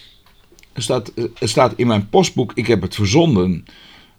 [0.73, 3.65] er, staat, er staat in mijn postboek, ik heb het verzonden.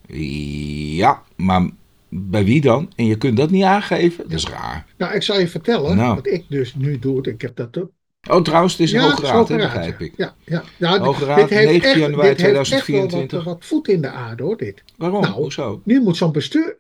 [0.07, 1.69] Ja, maar
[2.09, 2.91] bij wie dan?
[2.95, 4.23] En je kunt dat niet aangeven?
[4.23, 4.85] Dat is raar.
[4.97, 6.15] Nou, ik zal je vertellen Nou.
[6.15, 7.21] wat ik dus nu doe.
[7.21, 7.91] Ik heb dat ook
[8.29, 10.13] Oh, trouwens, het is een Ja, hoge het is raad, hè, Hoge Raad, begrijp ik.
[10.17, 10.63] Ja, ja.
[10.77, 13.43] Raad, dit heeft 19 echt, januari dit heeft echt wel 2024.
[13.43, 14.83] wat, wat voet in de aarde hoor, dit.
[14.97, 15.21] Waarom?
[15.21, 15.81] Nou, Hoezo?
[15.85, 16.75] Nu moet zo'n bestuur...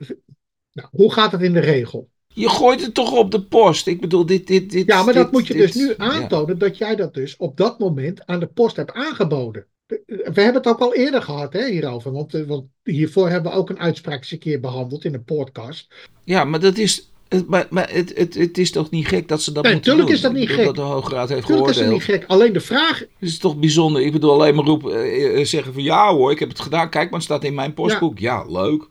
[0.73, 2.09] Nou, hoe gaat het in de regel?
[2.27, 3.87] Je gooit het toch op de post?
[3.87, 4.47] Ik bedoel, dit...
[4.47, 5.95] dit, dit Ja, maar dat moet je dit- dus nu ja.
[5.97, 9.65] aantonen dat jij dat dus op dat moment aan de post hebt aangeboden.
[10.07, 13.57] We hebben het ook al eerder gehad hè, hierover, want, eh, want hiervoor hebben we
[13.57, 15.87] ook een uitspraak eens een keer behandeld in een podcast.
[16.23, 17.09] Ja, maar dat is...
[17.27, 19.91] het- Maar, maar het, het, het is toch niet gek dat ze dat Nee, moeten
[19.91, 20.17] tuurlijk doen?
[20.17, 20.65] is dat niet gek.
[20.65, 22.09] Dat de Hoge Raad heeft Natuurlijk is het geoordeeld.
[22.09, 22.29] niet gek.
[22.29, 24.01] Alleen de vraag, Het is toch bijzonder.
[24.01, 26.89] Ik bedoel alleen maar roepen, eh, eh, zeggen van ja hoor, ik heb het gedaan.
[26.89, 28.19] Kijk, maar het staat in mijn postboek.
[28.19, 28.87] Ja, leuk.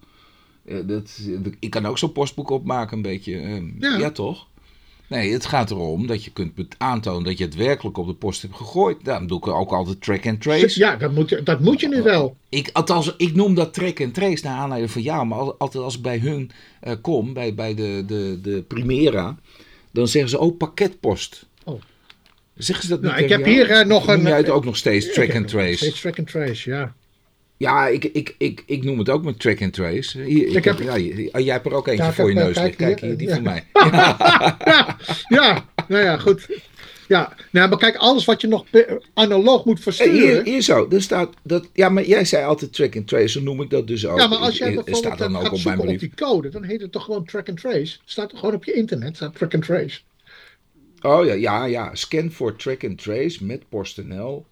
[0.84, 1.18] Dat,
[1.58, 3.34] ik kan ook zo'n postboek opmaken een beetje.
[3.36, 3.96] eh, Ja.
[3.98, 4.10] ja.
[4.10, 4.46] toch?
[5.08, 8.42] Nee, het gaat erom dat je kunt aantonen dat je het werkelijk op de post
[8.42, 9.04] hebt gegooid.
[9.04, 10.78] Daarom doe ik ook altijd track and trace.
[10.78, 12.36] ja, dat moet, je- dat moet je nu wel.
[12.48, 15.26] Ik, althans, ik noem dat track and trace naar aanleiding van jou.
[15.26, 19.38] Maar al- altijd als ik bij hun eh, kom, bij, bij de, de, de Primera,
[19.92, 21.46] dan zeggen ze, oh, pakketpost.
[21.64, 21.80] Oh.
[22.54, 23.50] Zeggen ze dat niet Nou, ik heb jou?
[23.50, 25.76] hier, eh, nog Noem een- jij het ook nog steeds track and trace?
[25.76, 26.94] Steeds track and trace, ja.
[27.58, 30.22] Ja, ik, ik, ik, ik noem het ook met track and trace.
[30.22, 32.48] Hier, ik Ik heb, ja, oh, jij hebt er ook eentje Ja, voor je heb,
[32.48, 32.96] eh, neus kijk liggen.
[32.96, 33.34] Kijk hier, die ja.
[33.34, 33.64] van mij.
[34.64, 34.96] ja,
[35.38, 36.46] ja, nou ja, goed.
[37.08, 38.64] Ja, nou, maar kijk, alles wat je nog
[39.14, 40.12] analoog moet versturen.
[40.12, 41.68] Hier, hier zo, er staat dat.
[41.72, 44.18] Ja, maar jij zei altijd track and trace, zo noem ik dat dus ook.
[44.18, 46.62] Ja, maar als jij bijvoorbeeld staat dan ook gaat op zoeken op die code, dan
[46.62, 47.98] heet het toch gewoon track and trace.
[48.04, 50.00] Staat gewoon op je internet, staat track and trace.
[51.00, 51.94] Oh ja, ja, ja.
[51.94, 54.46] Scan voor track and trace met PostNL.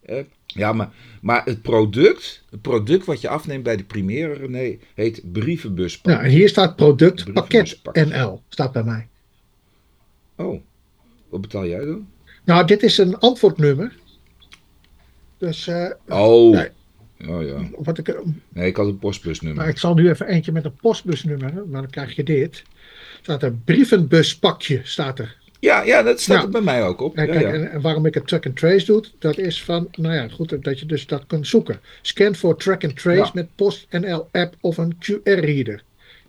[0.56, 0.90] Ja, maar,
[1.20, 6.12] maar het product, het product wat je afneemt bij de Primera René, heet brievenbuspak.
[6.12, 9.08] Ja, en hier staat product pakket NL, staat bij mij.
[10.36, 10.60] Oh,
[11.28, 12.08] wat betaal jij dan?
[12.44, 13.96] Nou, dit is een antwoordnummer.
[15.38, 16.52] Dus, uh, oh.
[16.52, 16.68] Nee.
[17.28, 17.68] Oh ja.
[17.78, 19.58] Wat ik, nee, ik had een postbusnummer.
[19.58, 22.62] Nou, ik zal nu even eentje met een postbusnummer, maar dan krijg je dit.
[23.22, 25.36] Staat er brievenbuspakje, staat er.
[25.66, 27.16] Ja, ja dat staat er bij mij ook op.
[27.16, 30.28] En, kijk, En, waarom ik het track and trace doe, dat is van, nou ja,
[30.28, 31.80] goed, dat je dus dat kunt zoeken.
[32.02, 35.82] Scan voor track and trace met PostNL app of een QR-reader.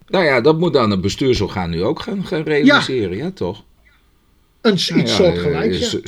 [0.08, 3.64] Nou ja, dat moet dan het bestuursorgaan nu ook gaan, gaan realiseren, ja, toch?
[4.62, 6.00] Een iets soortgelijks, ja.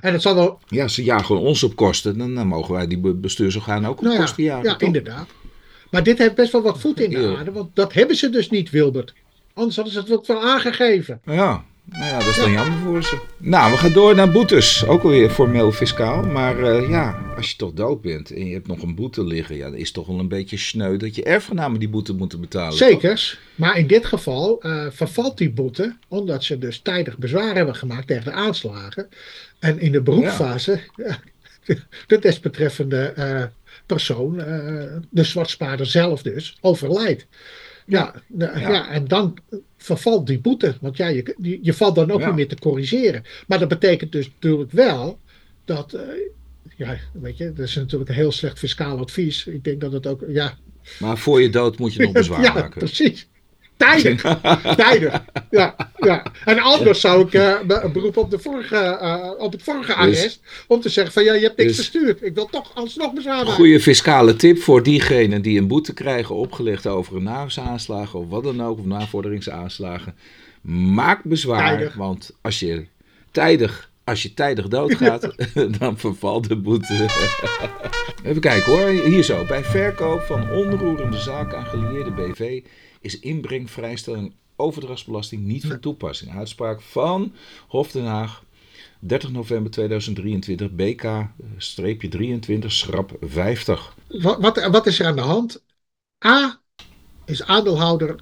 [0.00, 0.58] En het zal wel...
[0.68, 4.16] Ja, ze jagen ons op kosten, dan, dan mogen wij die bestuursorganen ook op nou
[4.16, 4.70] kosten jagen.
[4.70, 5.28] Ja, inderdaad.
[5.90, 8.50] Maar dit heeft best wel wat voet in de aarde, want dat hebben ze dus
[8.50, 9.14] niet, Wilbert.
[9.54, 11.20] Anders hadden ze het van aangegeven.
[11.24, 13.18] Ja, nou ja, dat is dan jammer voor ze.
[13.38, 14.86] Nou, we gaan door naar boetes.
[14.86, 16.22] Ook alweer formeel fiscaal.
[16.22, 19.56] Maar uh, ja, als je toch dood bent en je hebt nog een boete liggen,
[19.56, 22.40] ja, dan is het toch wel een beetje sneu dat je erfgenamen die boete moeten
[22.40, 22.76] betalen.
[22.76, 23.38] Zekers.
[23.54, 28.06] Maar in dit geval uh, vervalt die boete omdat ze dus tijdig bezwaar hebben gemaakt
[28.06, 29.08] tegen de aanslagen.
[29.58, 31.18] En in de beroepsfase ja.
[32.06, 33.44] de desbetreffende uh,
[33.86, 34.36] persoon,
[35.10, 37.26] de zwartspaarder zelf dus, overlijdt.
[37.86, 38.90] Ja, ja, ja.
[38.90, 39.38] en dan
[39.84, 40.76] vervalt die boete.
[40.80, 43.24] Want ja, je, je valt dan ook niet meer te corrigeren.
[43.46, 45.18] Maar dat betekent dus natuurlijk wel
[45.64, 45.94] dat.
[45.94, 46.00] Uh,
[46.76, 49.46] ja, weet je, dat is natuurlijk een heel slecht fiscaal advies.
[49.46, 50.24] Ik denk dat het ook.
[50.28, 50.58] Ja.
[50.98, 52.78] Maar voor je dood moet je nog bezwaar ja, maken.
[52.78, 53.28] Precies.
[53.76, 54.22] Tijdig.
[54.76, 55.22] Tijdig.
[55.50, 56.26] Ja, ja.
[56.44, 57.60] En anders zou ik uh,
[57.92, 60.40] beroep op, de vorige, uh, op het vorige dus- arrest.
[60.66, 62.22] om te zeggen van ja, je hebt niks dus, verstuurd.
[62.22, 63.46] Ik wil toch alsnog bezwaar.
[63.46, 68.44] Goede fiscale tip voor diegenen die een boete krijgen opgelegd over een naamsaanslagen of wat
[68.44, 68.78] dan ook.
[68.78, 70.14] Of navorderingsaanslagen.
[70.94, 71.92] Maak bezwaar.
[71.96, 72.86] Want als je
[73.30, 75.34] tijdig als je tijdig doodgaat,
[75.78, 77.06] dan vervalt de boete.
[78.24, 79.44] Even kijken hoor, hier zo.
[79.44, 82.62] Bij verkoop van onroerende zaken aan gelieerde BV
[83.04, 86.34] is inbrengvrijstelling overdrachtsbelasting niet van toepassing.
[86.34, 87.34] Uitspraak van
[87.68, 88.44] Hof Den Haag
[88.98, 93.94] 30 november 2023, BK-23, schrap 50.
[94.08, 95.62] Wat, wat, wat is er aan de hand?
[96.26, 96.60] A
[97.24, 98.16] is aandeelhouder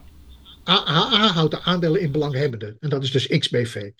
[0.64, 2.77] AA houdt de aandelen in belanghebbenden.
[2.81, 3.90] En dat is dus XBV.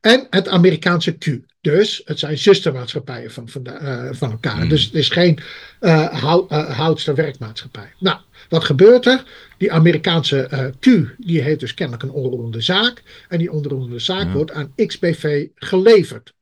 [0.00, 1.40] En het Amerikaanse Q.
[1.64, 4.56] Dus het zijn zustermaatschappijen van, van, uh, van elkaar.
[4.56, 4.68] Hmm.
[4.68, 5.38] Dus het is geen
[5.80, 7.92] uh, hou, uh, houdster werkmaatschappij.
[7.98, 9.24] Nou, wat gebeurt er?
[9.58, 10.84] Die Amerikaanse Q,
[11.18, 13.02] die heeft dus kennelijk een onroerende zaak.
[13.28, 16.34] En die onroerende zaak wordt aan XBV geleverd.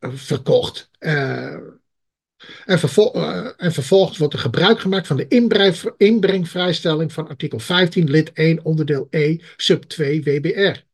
[0.00, 0.90] verkocht.
[0.98, 2.80] En,
[3.14, 5.28] uh, en, vervolgens wordt er gebruik gemaakt van de
[5.96, 10.90] inbrengvrijstelling van artikel 15 lid 1 onderdeel E sub 2 WBR.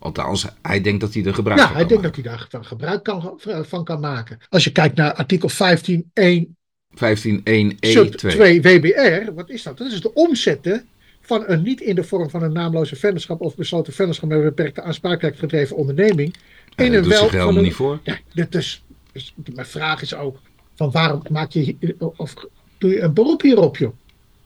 [0.00, 1.88] Althans, hij denkt dat hij er gebruik ja, van kan maken.
[1.88, 4.38] Ja, hij denkt dat hij daar gebruik kan, van kan maken.
[4.48, 6.56] Als je kijkt naar artikel 15 1
[6.94, 9.78] 15 1 E sub 2 WBR, wat is dat?
[9.78, 10.88] Dat is de omzetten
[11.20, 14.44] van een niet in de vorm van een naamloze vennootschap of besloten vennootschap met een
[14.44, 16.34] beperkte aansprakelijk gedreven onderneming.
[16.76, 18.00] In een wel van een, niet voor.
[18.02, 20.38] Ja, dus, dus mijn vraag is ook,
[20.74, 22.34] van waarom maak je, of
[22.78, 23.92] doe je een beroep hierop, joh?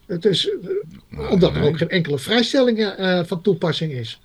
[0.07, 0.51] Het is,
[1.09, 4.21] nou, omdat er ook geen enkele vrijstelling uh, van toepassing is.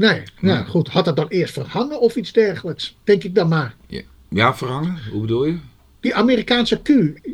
[0.00, 0.88] Nee, nou goed.
[0.88, 2.96] Had dat dan eerst verhangen of iets dergelijks?
[3.04, 3.74] Denk ik dan maar.
[3.86, 4.98] Ja, ja verhangen?
[5.10, 5.56] Hoe bedoel je?
[6.00, 6.88] Die Amerikaanse Q.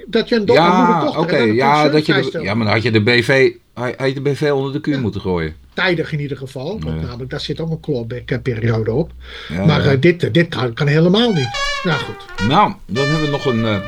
[0.06, 1.18] Dat je een dochter ja, oké.
[1.18, 4.50] Okay, ja, dat je ja, maar dan had je de BV, had je de BV
[4.54, 4.98] onder de Q ja.
[4.98, 5.54] moeten gooien.
[5.74, 6.80] Tijdig in ieder geval.
[6.80, 9.12] Want namelijk, daar zit ook een clawback-periode op.
[9.66, 11.50] maar uh, dit, dit kan, kan helemaal niet.
[11.84, 12.48] Nou goed.
[12.48, 13.78] Nou, dan hebben we nog een, uh,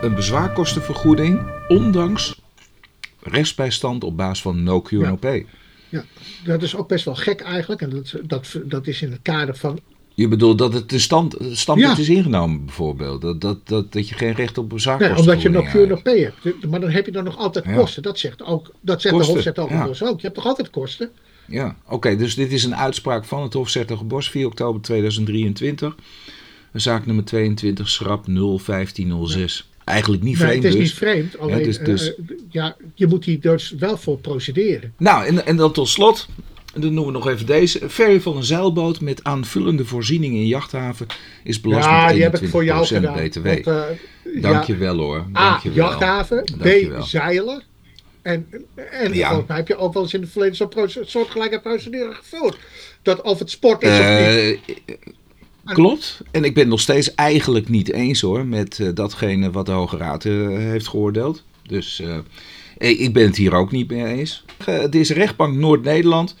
[0.00, 1.40] een bezwaarkostenvergoeding.
[1.68, 2.40] Ondanks
[3.22, 5.16] rechtsbijstand op basis van no Q ja.
[5.90, 6.04] Ja,
[6.44, 7.80] dat is ook best wel gek eigenlijk.
[7.80, 9.78] En dat, dat, dat is in het kader van
[10.20, 12.02] je bedoelt dat het de stand, standpunt ja.
[12.02, 13.20] is ingenomen, bijvoorbeeld.
[13.20, 16.66] Dat, dat, dat, dat je geen recht op bezwaarkosten nee, omdat je nog QNOP hebt.
[16.66, 18.02] Maar dan heb je dan nog altijd kosten.
[18.02, 19.70] Dat zegt, ook, dat zegt de Hof ook.
[19.70, 20.06] Ja.
[20.06, 20.20] ook.
[20.20, 21.10] Je hebt toch altijd kosten?
[21.46, 22.16] Ja, oké.
[22.16, 25.94] dus dit is een uitspraak van het Hof Bos 4 oktober 2023.
[26.72, 29.69] Zaak nummer 22, schrap 01506.
[29.90, 30.62] Eigenlijk niet vreemd.
[30.62, 30.82] Nee, het is dus.
[30.82, 31.38] niet vreemd.
[31.38, 32.08] Alleen, ja, is dus...
[32.08, 34.92] uh, ja, je moet hier dus wel voor procederen.
[34.96, 36.28] Nou, en, en dan tot slot.
[36.72, 37.90] Dan noemen we nog even deze.
[37.90, 41.06] Ferry van een zeilboot met aanvullende voorzieningen in jachthaven
[41.44, 43.14] is belast ja, met 21% die heb ik voor jou gedaan.
[43.14, 43.44] BTW.
[43.44, 45.26] Want, uh, Dank je wel hoor.
[45.32, 46.44] Dank A, jachthaven.
[46.58, 47.62] B, zeilen.
[48.22, 48.46] En,
[48.90, 49.28] en ja.
[49.28, 52.56] volgens mij heb je ook wel eens in het verleden zo'n soortgelijke procedure gevoerd.
[53.02, 54.98] Dat of het sport is uh, of niet.
[55.72, 56.20] Klopt.
[56.30, 60.22] En ik ben nog steeds eigenlijk niet eens hoor met datgene wat de Hoge Raad
[60.22, 61.44] heeft geoordeeld.
[61.66, 62.02] Dus
[62.78, 64.44] ik ben het hier ook niet mee eens.
[64.64, 66.36] Het is rechtbank Noord-Nederland.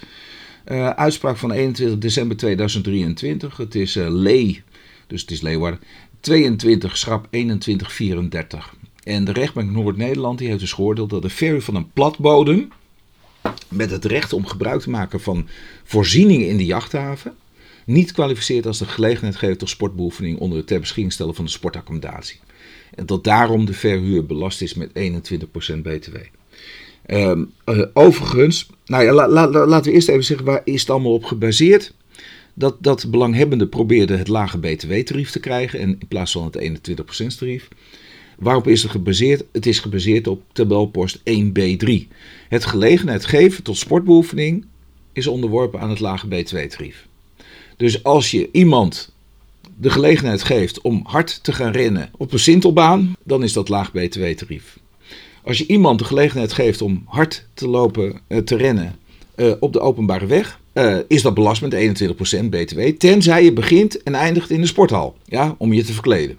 [0.94, 3.56] uitspraak van 21 december 2023.
[3.56, 4.62] Het is Lee,
[5.06, 5.80] dus het is Leeuwarden.
[6.20, 8.74] 22 schrap 2134.
[9.04, 12.68] En de rechtbank Noord-Nederland heeft dus geoordeeld dat de verhuur van een platbodem
[13.68, 15.48] met het recht om gebruik te maken van
[15.84, 17.36] voorzieningen in de jachthaven
[17.90, 21.50] niet kwalificeert als de gelegenheid geeft tot sportbeoefening onder het ter beschikking stellen van de
[21.50, 22.40] sportaccommodatie.
[22.94, 24.92] En dat daarom de verhuur belast is met 21%
[25.82, 26.16] btw.
[27.06, 27.42] Uh,
[27.92, 29.28] overigens, nou ja,
[29.66, 31.94] laten we eerst even zeggen waar is het allemaal op gebaseerd.
[32.54, 37.00] Dat, dat belanghebbenden probeerden het lage btw-tarief te krijgen en in plaats van het
[37.34, 37.68] 21% tarief.
[38.38, 39.44] Waarop is het gebaseerd?
[39.52, 41.92] Het is gebaseerd op tabelpost 1b3.
[42.48, 44.64] Het gelegenheid geven tot sportbeoefening
[45.12, 47.08] is onderworpen aan het lage btw-tarief.
[47.80, 49.12] Dus als je iemand
[49.76, 53.92] de gelegenheid geeft om hard te gaan rennen op een sintelbaan, dan is dat laag
[53.92, 54.78] btw-tarief.
[55.44, 58.98] Als je iemand de gelegenheid geeft om hard te lopen, eh, te rennen
[59.36, 64.02] uh, op de openbare weg, uh, is dat belast met 21% btw, tenzij je begint
[64.02, 66.38] en eindigt in de sporthal, ja, om je te verkleden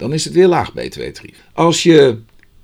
[0.00, 1.44] dan is het weer laag btw-tarief.
[1.52, 2.18] Als je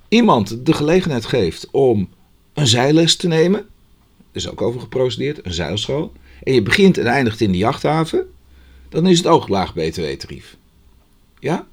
[0.07, 2.09] iemand de gelegenheid geeft om
[2.53, 3.65] een zijles te nemen,
[4.31, 6.11] is ook over geprocedeerd, een zeilschool,
[6.47, 8.25] en je begint en eindigt in de jachthaven,
[8.89, 10.57] dan is het ook laag btw-tarief.
[11.39, 11.67] Ja?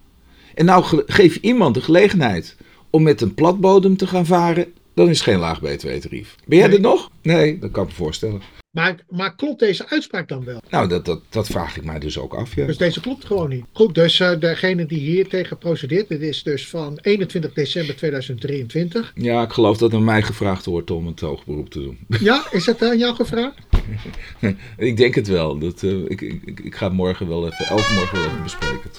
[0.54, 2.56] En nou geef je iemand de gelegenheid
[2.90, 6.34] om met een platbodem te gaan varen, dan is het geen laag btw-tarief.
[6.46, 6.76] Ben jij nee.
[6.76, 7.10] er nog?
[7.22, 8.40] Nee, dat kan ik me voorstellen.
[8.70, 10.60] Maar, maar klopt deze uitspraak dan wel?
[10.70, 12.54] Nou, dat, dat, dat vraag ik mij dus ook af.
[12.54, 12.66] Ja.
[12.66, 13.64] Dus deze klopt gewoon niet.
[13.72, 19.12] Goed, dus uh, degene die hier tegen procedeert, dit is dus van 21 december 2023.
[19.14, 21.98] Ja, ik geloof dat er mij gevraagd wordt om het hoogberoep te doen.
[22.20, 23.73] Ja, is dat aan jou gevraagd?
[24.76, 25.58] ik denk het wel.
[25.58, 28.90] Dat, uh, ik, ik, ik ga morgen wel even, overmorgen wel even bespreken.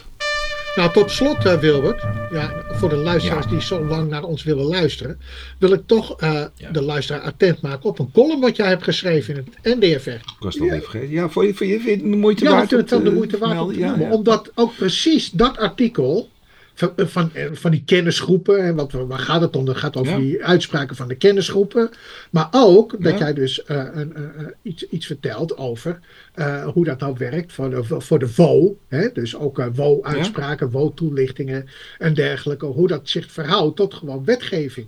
[0.76, 4.66] Nou, tot slot, uh, Wilbert, ja, voor de luisteraars die zo lang naar ons willen
[4.66, 5.20] luisteren,
[5.58, 9.36] wil ik toch uh, de luisteraar attent maken op een column wat jij hebt geschreven
[9.36, 10.10] in het NDFR.
[10.10, 11.12] Ik was het al even vergeten.
[11.12, 12.70] Ja, voor je, voor je vind de moeite ja, waard.
[12.70, 16.30] Ja, het de moeite waard om omdat ook precies dat artikel
[16.76, 18.63] van, van, van die kennisgroepen.
[18.63, 19.65] En wat, waar gaat het om?
[19.65, 21.89] Dat gaat over die uitspraken van de kennisgroepen.
[22.30, 25.99] Maar ook dat jij dus uh, een, uh, iets, iets vertelt over
[26.36, 28.78] uh, hoe dat nou werkt voor de, voor de WO.
[28.88, 29.11] Hè?
[29.13, 30.71] Dus ook WO-uitspraken, ja.
[30.71, 31.67] WO-toelichtingen
[31.97, 32.65] en dergelijke.
[32.65, 34.88] Hoe dat zich verhoudt tot gewoon wetgeving.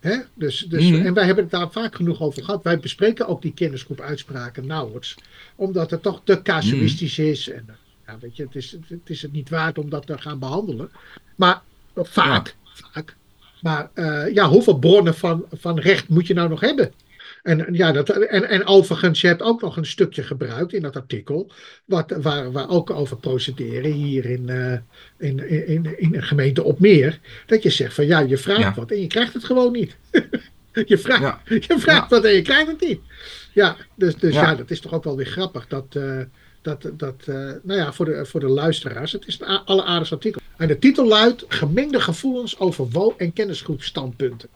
[0.00, 0.16] Hè?
[0.34, 1.06] Dus, dus, mm -hmm.
[1.06, 2.62] En wij hebben het daar vaak genoeg over gehad.
[2.62, 5.14] Wij bespreken ook die kennisgroep uitspraken nauwelijks.
[5.56, 7.32] Omdat het toch te casuïstisch mm -hmm.
[7.32, 7.50] is.
[7.50, 7.68] En,
[8.10, 10.90] ja, weet je, het, is, het is het niet waard om dat te gaan behandelen.
[11.36, 11.60] Maar
[11.94, 12.72] vaak, ja.
[12.92, 13.16] vaak.
[13.60, 16.92] Maar uh, ja, hoeveel bronnen van, van recht moet je nou nog hebben?
[17.42, 20.96] En, ja, dat, en, en overigens, je hebt ook nog een stukje gebruikt in dat
[20.96, 21.50] artikel,
[21.84, 24.72] wat, waar we ook over procederen hier in, uh,
[25.28, 27.18] in, in, in een gemeente op meer.
[27.46, 28.74] Dat je zegt van ja, je vraagt ja.
[28.74, 29.96] wat en je krijgt het gewoon niet.
[30.92, 31.40] je vraagt, ja.
[31.44, 33.00] je vraagt wat en je krijgt het niet.
[33.52, 34.54] Ja, dus, dus ja.
[34.54, 36.20] dat is toch ook wel weer grappig dat, uh,
[36.62, 40.40] dat, dat uh, nou ja, voor de, voor de luisteraars, het is een alleraardigste artikel.
[40.56, 44.48] En de titel luidt Gemengde gevoelens over wo- en kennisgroepstandpunten.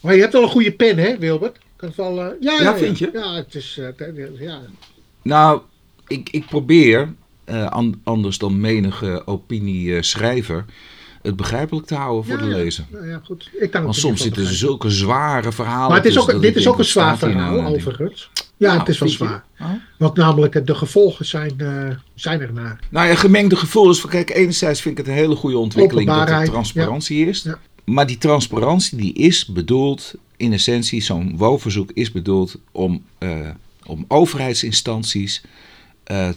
[0.00, 1.58] Maar je hebt wel een goede pen, hè, Wilbert?
[1.76, 3.10] Kan wel, uh, ja, ja, vind je?
[3.12, 3.78] Ja, het is.
[3.98, 4.60] Uh, ja.
[5.22, 5.60] Nou,
[6.06, 7.14] ik, ik probeer,
[7.68, 10.64] an, anders dan menige opinieschrijver,
[11.22, 12.84] het begrijpelijk te houden voor ja, de lezer.
[12.92, 13.50] Ja, ja, goed.
[13.52, 15.88] Ik kan Want soms zitten er zulke zware verhalen.
[15.88, 18.30] Maar het is ook, dit is ook een zwaar zwaar verhaal, nou, overigens.
[18.62, 19.44] Ja, nou, het is wel zwaar.
[19.60, 19.70] Oh?
[19.98, 22.80] Want namelijk de gevolgen zijn, uh, zijn er naar.
[22.90, 24.06] Nou ja, gemengde gevoelens.
[24.06, 27.26] Kijk, enerzijds vind ik het een hele goede ontwikkeling dat er transparantie ja.
[27.26, 27.42] is.
[27.42, 27.58] Ja.
[27.84, 33.48] Maar die transparantie die is bedoeld, in essentie, zo'n WO-verzoek is bedoeld om, uh,
[33.86, 35.42] om overheidsinstanties
[36.12, 36.28] uh,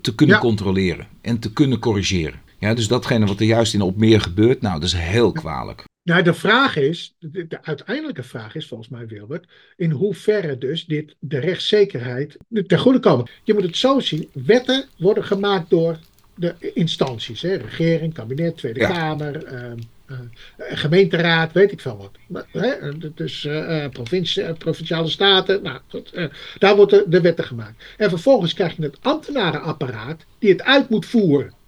[0.00, 0.42] te kunnen ja.
[0.42, 2.40] controleren en te kunnen corrigeren.
[2.58, 5.84] Ja, dus datgene wat er juist in op meer gebeurt, nou, dat is heel kwalijk.
[6.02, 9.46] Nou, de vraag is, de, de, uiteindelijke vraag is volgens mij, Wilbert,
[9.76, 12.36] in hoeverre dus dit de rechtszekerheid
[12.66, 13.28] ten goede komen.
[13.42, 15.98] Je moet het zo zien, wetten worden gemaakt door
[16.34, 18.88] de instanties, hè, regering, kabinet, Tweede ja.
[18.88, 19.72] Kamer, uh,
[20.06, 20.18] uh,
[20.58, 22.12] gemeenteraad, weet ik veel wat.
[22.28, 22.74] Maar, hè,
[23.14, 26.12] dus uh, provincie, provinciale staten, nou, goed,
[26.58, 27.84] daar worden de wetten gemaakt.
[27.96, 31.58] En vervolgens krijg je het ambtenarenapparaat die het uit moet voeren.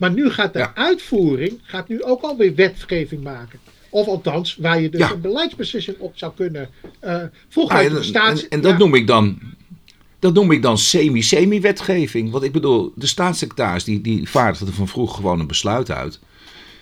[0.00, 0.72] Maar nu gaat de ja.
[0.74, 3.58] uitvoering gaat nu ook alweer wetgeving maken.
[3.88, 5.10] Of althans, waar je dus ja.
[5.10, 6.68] een beleidsbeslissing op zou kunnen.
[7.04, 8.42] Uh, vroeger ah, en, staats...
[8.42, 8.78] en, en, dat ja.
[8.78, 9.38] noem ik dan.
[10.18, 12.30] Dat noem ik dan semi-semi-wetgeving.
[12.30, 16.20] Want ik bedoel, de staatssecretaris die, die vaardigde van vroeg gewoon een besluit uit.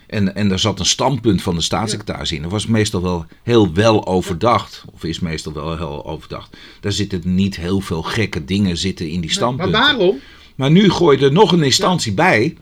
[0.06, 2.42] En, en daar zat een standpunt van de staatssecretaris in.
[2.42, 4.84] Dat was meestal wel heel wel overdacht.
[4.92, 6.56] Of is meestal wel heel overdacht.
[6.80, 9.80] Daar zitten niet heel veel gekke dingen zitten in die standpunten.
[9.80, 10.18] Maar waarom?
[10.54, 12.56] Maar nu gooi je er nog een instantie bij.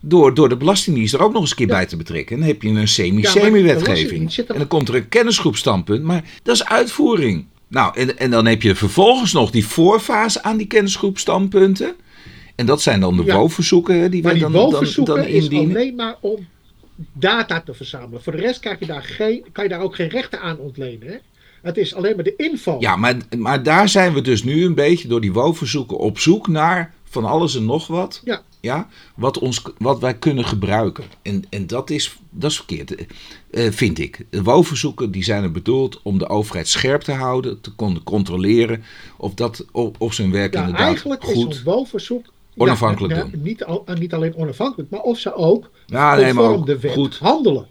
[0.00, 2.38] Door, door de Belastingdienst er ook nog eens een keer bij te betrekken.
[2.38, 4.36] dan heb je een semi-semi-wetgeving.
[4.36, 6.02] en dan komt er een kennisgroepstandpunt.
[6.02, 7.44] Maar dat is uitvoering.
[7.68, 11.94] Nou, en, en dan heb je vervolgens nog die voorfase aan die kennisgroepstandpunten.
[12.54, 13.36] En dat zijn dan de ja.
[13.36, 14.70] woonverzoeken die wij dan, dan,
[15.04, 15.68] dan indienen.
[15.68, 16.46] is alleen maar om
[17.12, 18.22] data te verzamelen.
[18.22, 21.08] Voor de rest krijg je daar geen, kan je daar ook geen rechten aan ontlenen.
[21.08, 21.16] Hè?
[21.62, 22.80] Het is alleen maar de inval.
[22.80, 26.48] Ja, maar, maar daar zijn we dus nu een beetje door die woonverzoeken op zoek
[26.48, 28.20] naar van alles en nog wat.
[28.24, 28.42] Ja.
[28.60, 31.04] Ja, wat, ons, wat wij kunnen gebruiken.
[31.22, 33.06] En, en dat, is, dat is verkeerd,
[33.50, 34.26] uh, vind ik.
[34.30, 38.84] De woonverzoeken die zijn er bedoeld om de overheid scherp te houden, te controleren
[39.16, 41.52] of, dat, of, of zijn werk ja, inderdaad eigenlijk goed...
[41.52, 42.26] is een woonverzoek
[42.56, 43.42] onafhankelijk doen.
[43.42, 46.92] Niet, al, niet alleen onafhankelijk, maar of ze ook ja, nee, maar ook de wet
[46.92, 47.18] goed.
[47.18, 47.66] handelen.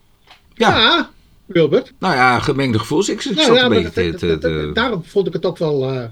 [0.53, 1.09] Ja.
[1.45, 1.93] Wilbert.
[1.99, 3.09] Nou ja, gemengde gevoels.
[3.09, 5.93] Ik, ik nou, een beetje Daarom vond ik het ook wel...
[5.93, 6.03] Uh,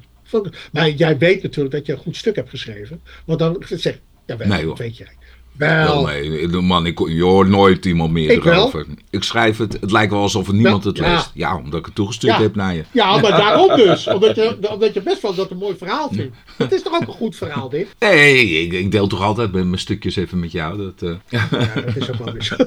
[0.72, 3.02] maar jij weet natuurlijk dat je een goed stuk hebt geschreven.
[3.26, 5.12] Want dan zeg ja, wel, nee, weet jij.
[5.58, 6.06] Wel.
[6.06, 8.86] nee, man, ik, je hoort nooit iemand meer ik erover.
[8.88, 8.96] Wel.
[9.10, 11.32] Ik schrijf het, het lijkt wel alsof niemand het leest.
[11.34, 12.84] Ja, omdat ik het toegestuurd heb naar je.
[12.92, 14.08] Ja, maar daarom dus.
[14.08, 16.36] Omdat je, omdat je best wel dat een mooi verhaal vindt.
[16.58, 17.88] Het is toch ook een goed verhaal, dit?
[18.00, 20.78] Nee, ik, ik deel toch altijd mijn stukjes even met jou.
[20.78, 21.16] Dat, uh...
[21.30, 21.48] ja,
[21.86, 22.56] dat is ook wel weer zo.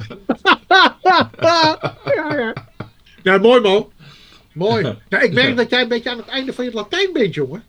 [1.03, 1.31] ja,
[2.15, 2.55] ja.
[3.23, 3.87] Ja, mooi man.
[4.57, 4.97] Mooi.
[5.09, 7.63] Ja, ik merk dat jij een beetje aan het einde van je Latijn bent, jongen.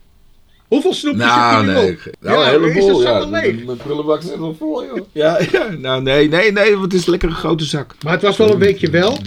[0.68, 1.98] Hoeveel snoepjes nou, heb je nee.
[2.20, 3.02] Nou, ja, een heleboel.
[3.02, 5.06] Ja, mijn prullenbak zit wel vol, joh.
[5.12, 7.94] Ja, ja, nou nee, nee, nee, want het is lekker een grote zak.
[8.02, 9.18] Maar het was wel een weekje wel.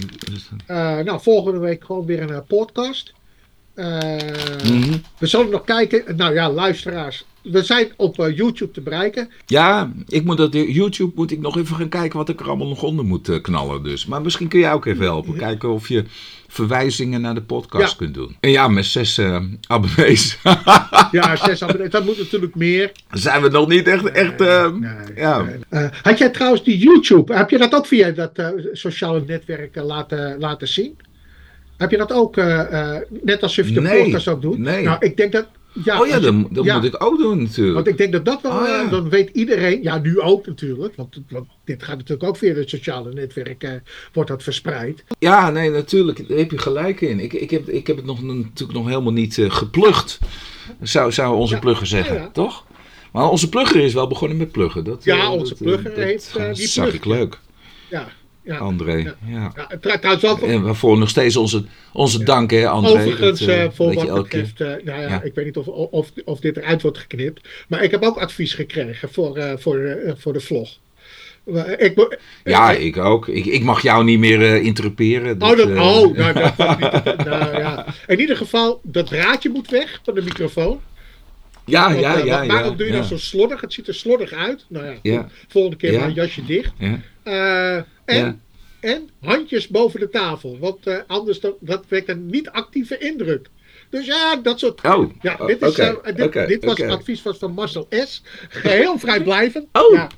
[0.70, 3.12] Uh, nou, volgende week gewoon weer een uh, podcast.
[3.74, 3.86] Uh,
[4.64, 5.02] mm -hmm.
[5.18, 6.16] We zullen nog kijken.
[6.16, 7.24] Nou ja, luisteraars.
[7.42, 9.30] We zijn op YouTube te bereiken.
[9.46, 12.68] Ja, ik moet dat, YouTube moet ik nog even gaan kijken wat ik er allemaal
[12.68, 13.82] nog onder moet knallen.
[13.82, 14.06] Dus.
[14.06, 15.36] Maar misschien kun jij ook even helpen.
[15.36, 16.04] Kijken of je
[16.52, 18.36] verwijzingen naar de podcast kunt doen.
[18.40, 20.38] En ja, met zes uh, abonnees.
[21.10, 21.90] ja, zes abonnees.
[21.90, 22.92] Dat moet natuurlijk meer.
[23.10, 24.10] Zijn we nog niet echt...
[24.10, 25.44] echt uh, nee, ja.
[25.70, 27.34] Uh, had jij trouwens die YouTube...
[27.34, 30.96] Heb je dat ook via dat sociale netwerk laten, laten zien?
[31.76, 32.36] Heb je dat ook,
[33.22, 34.58] net als je de podcast ook doet?
[34.58, 34.84] Nee.
[34.84, 35.46] Nou, ik denk dat
[35.84, 37.74] ja, oh ja, dat, dat moet ik ook doen natuurlijk.
[37.74, 38.88] Want ik denk dat dat wel, oh, ja.
[38.88, 42.68] dan weet iedereen, ja nu ook natuurlijk, want, want, dit gaat natuurlijk ook via het
[42.68, 43.70] sociale netwerk, eh,
[44.12, 45.04] wordt dat verspreid.
[45.18, 47.20] Ja, nee, natuurlijk, daar heb je gelijk in.
[47.20, 50.18] Ik, ik, heb, ik heb het nog, natuurlijk nog helemaal niet uh, geplucht,
[50.80, 52.64] zou, zou onze plugger zeggen, toch?
[53.12, 54.84] Maar onze plugger is wel begonnen met pluggen.
[54.84, 57.38] Dat, ja, onze dat, plugger heeft uh, die zag ik leuk.
[57.90, 58.08] Ja,
[58.44, 58.96] ja, André.
[58.96, 59.14] Ja.
[59.26, 59.52] ja.
[59.80, 60.38] ja trouwens wel...
[60.38, 62.92] En waarvoor nog steeds onze, onze dank, hè, André.
[62.92, 66.40] Overigens, dat, uh, voor wat betreft, uh, nou ja, ik weet niet of, of, of
[66.40, 70.40] dit eruit wordt geknipt, maar ik heb ook advies gekregen voor, uh, voor, voor de
[70.40, 70.78] vlog.
[71.76, 73.28] Ik, ja, ik ook.
[73.28, 75.42] Ik, ik mag jou niet meer uh, interruperen.
[75.42, 76.56] oh, dat, oh nou, dat,
[77.24, 77.86] nou, ja.
[78.06, 80.80] In ieder geval, dat draadje moet weg van de microfoon.
[81.64, 82.46] Ja, Want, ja, uh, ja.
[82.46, 82.98] Waarom ja, doe je ja.
[82.98, 83.60] dat zo slordig?
[83.60, 84.64] Het ziet er slordig uit.
[84.68, 86.72] Nou ja, volgende keer maar een jasje dicht.
[87.24, 88.42] Uh, en,
[88.80, 90.58] en handjes boven de tafel.
[90.58, 93.48] Want uh, anders dat, dat wekt een niet-actieve indruk.
[93.90, 94.84] Dus ja, dat soort.
[94.84, 96.90] Oh, ja, dit, is, okay, uh, dit, okay, dit was okay.
[96.90, 98.22] advies van Marcel S.
[98.48, 99.66] Heel vrijblijvend.
[99.72, 99.94] Oh.
[99.94, 100.10] Ja.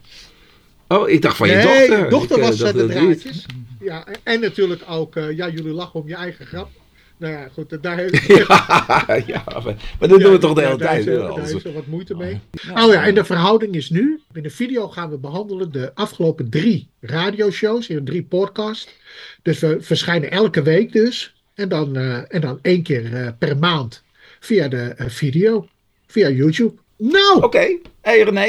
[0.89, 2.11] Oh, ik dacht van je nee, dochter.
[2.11, 3.47] dochter ik, was uh, de draadjes.
[3.81, 6.69] Ja, en natuurlijk ook, ja, jullie lachen om je eigen grap.
[7.17, 8.27] Nou ja, goed, daar heeft...
[8.47, 11.05] ja, ja, maar, maar dat doen we toch de hele tijd.
[11.05, 12.41] Daar, daar is er wat moeite mee.
[12.75, 16.51] Oh, ja, en de verhouding is nu, in de video gaan we behandelen de afgelopen
[16.51, 18.95] drie radioshows, in drie podcasts.
[19.43, 21.35] Dus we verschijnen elke week dus.
[21.55, 24.03] En dan, uh, en dan één keer uh, per maand
[24.41, 25.69] via de uh, video,
[26.07, 26.75] via YouTube.
[26.97, 27.37] Nou!
[27.37, 27.45] Oké.
[27.45, 27.81] Okay.
[28.01, 28.45] Hé hey René,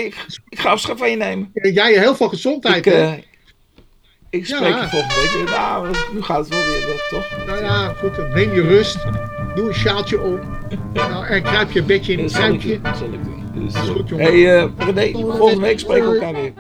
[0.50, 1.50] ik ga afscheid van je nemen.
[1.54, 2.86] Jij heel veel gezondheid.
[2.86, 3.24] Ik,
[4.36, 4.82] ik spreek ja.
[4.82, 5.56] je volgende week weer.
[5.58, 7.46] Nou, nu gaat het wel weer, toch?
[7.48, 8.34] Nou ja, goed.
[8.34, 9.06] Neem je rust.
[9.56, 10.40] Doe een sjaaltje om.
[10.94, 12.82] nou, en kruip je bedje in een kruipje.
[12.82, 13.44] Dat zal ik doen.
[13.54, 14.26] Dat is goed, jongen.
[14.26, 16.54] Hey, uh, René, volgende week spreken we elkaar weer.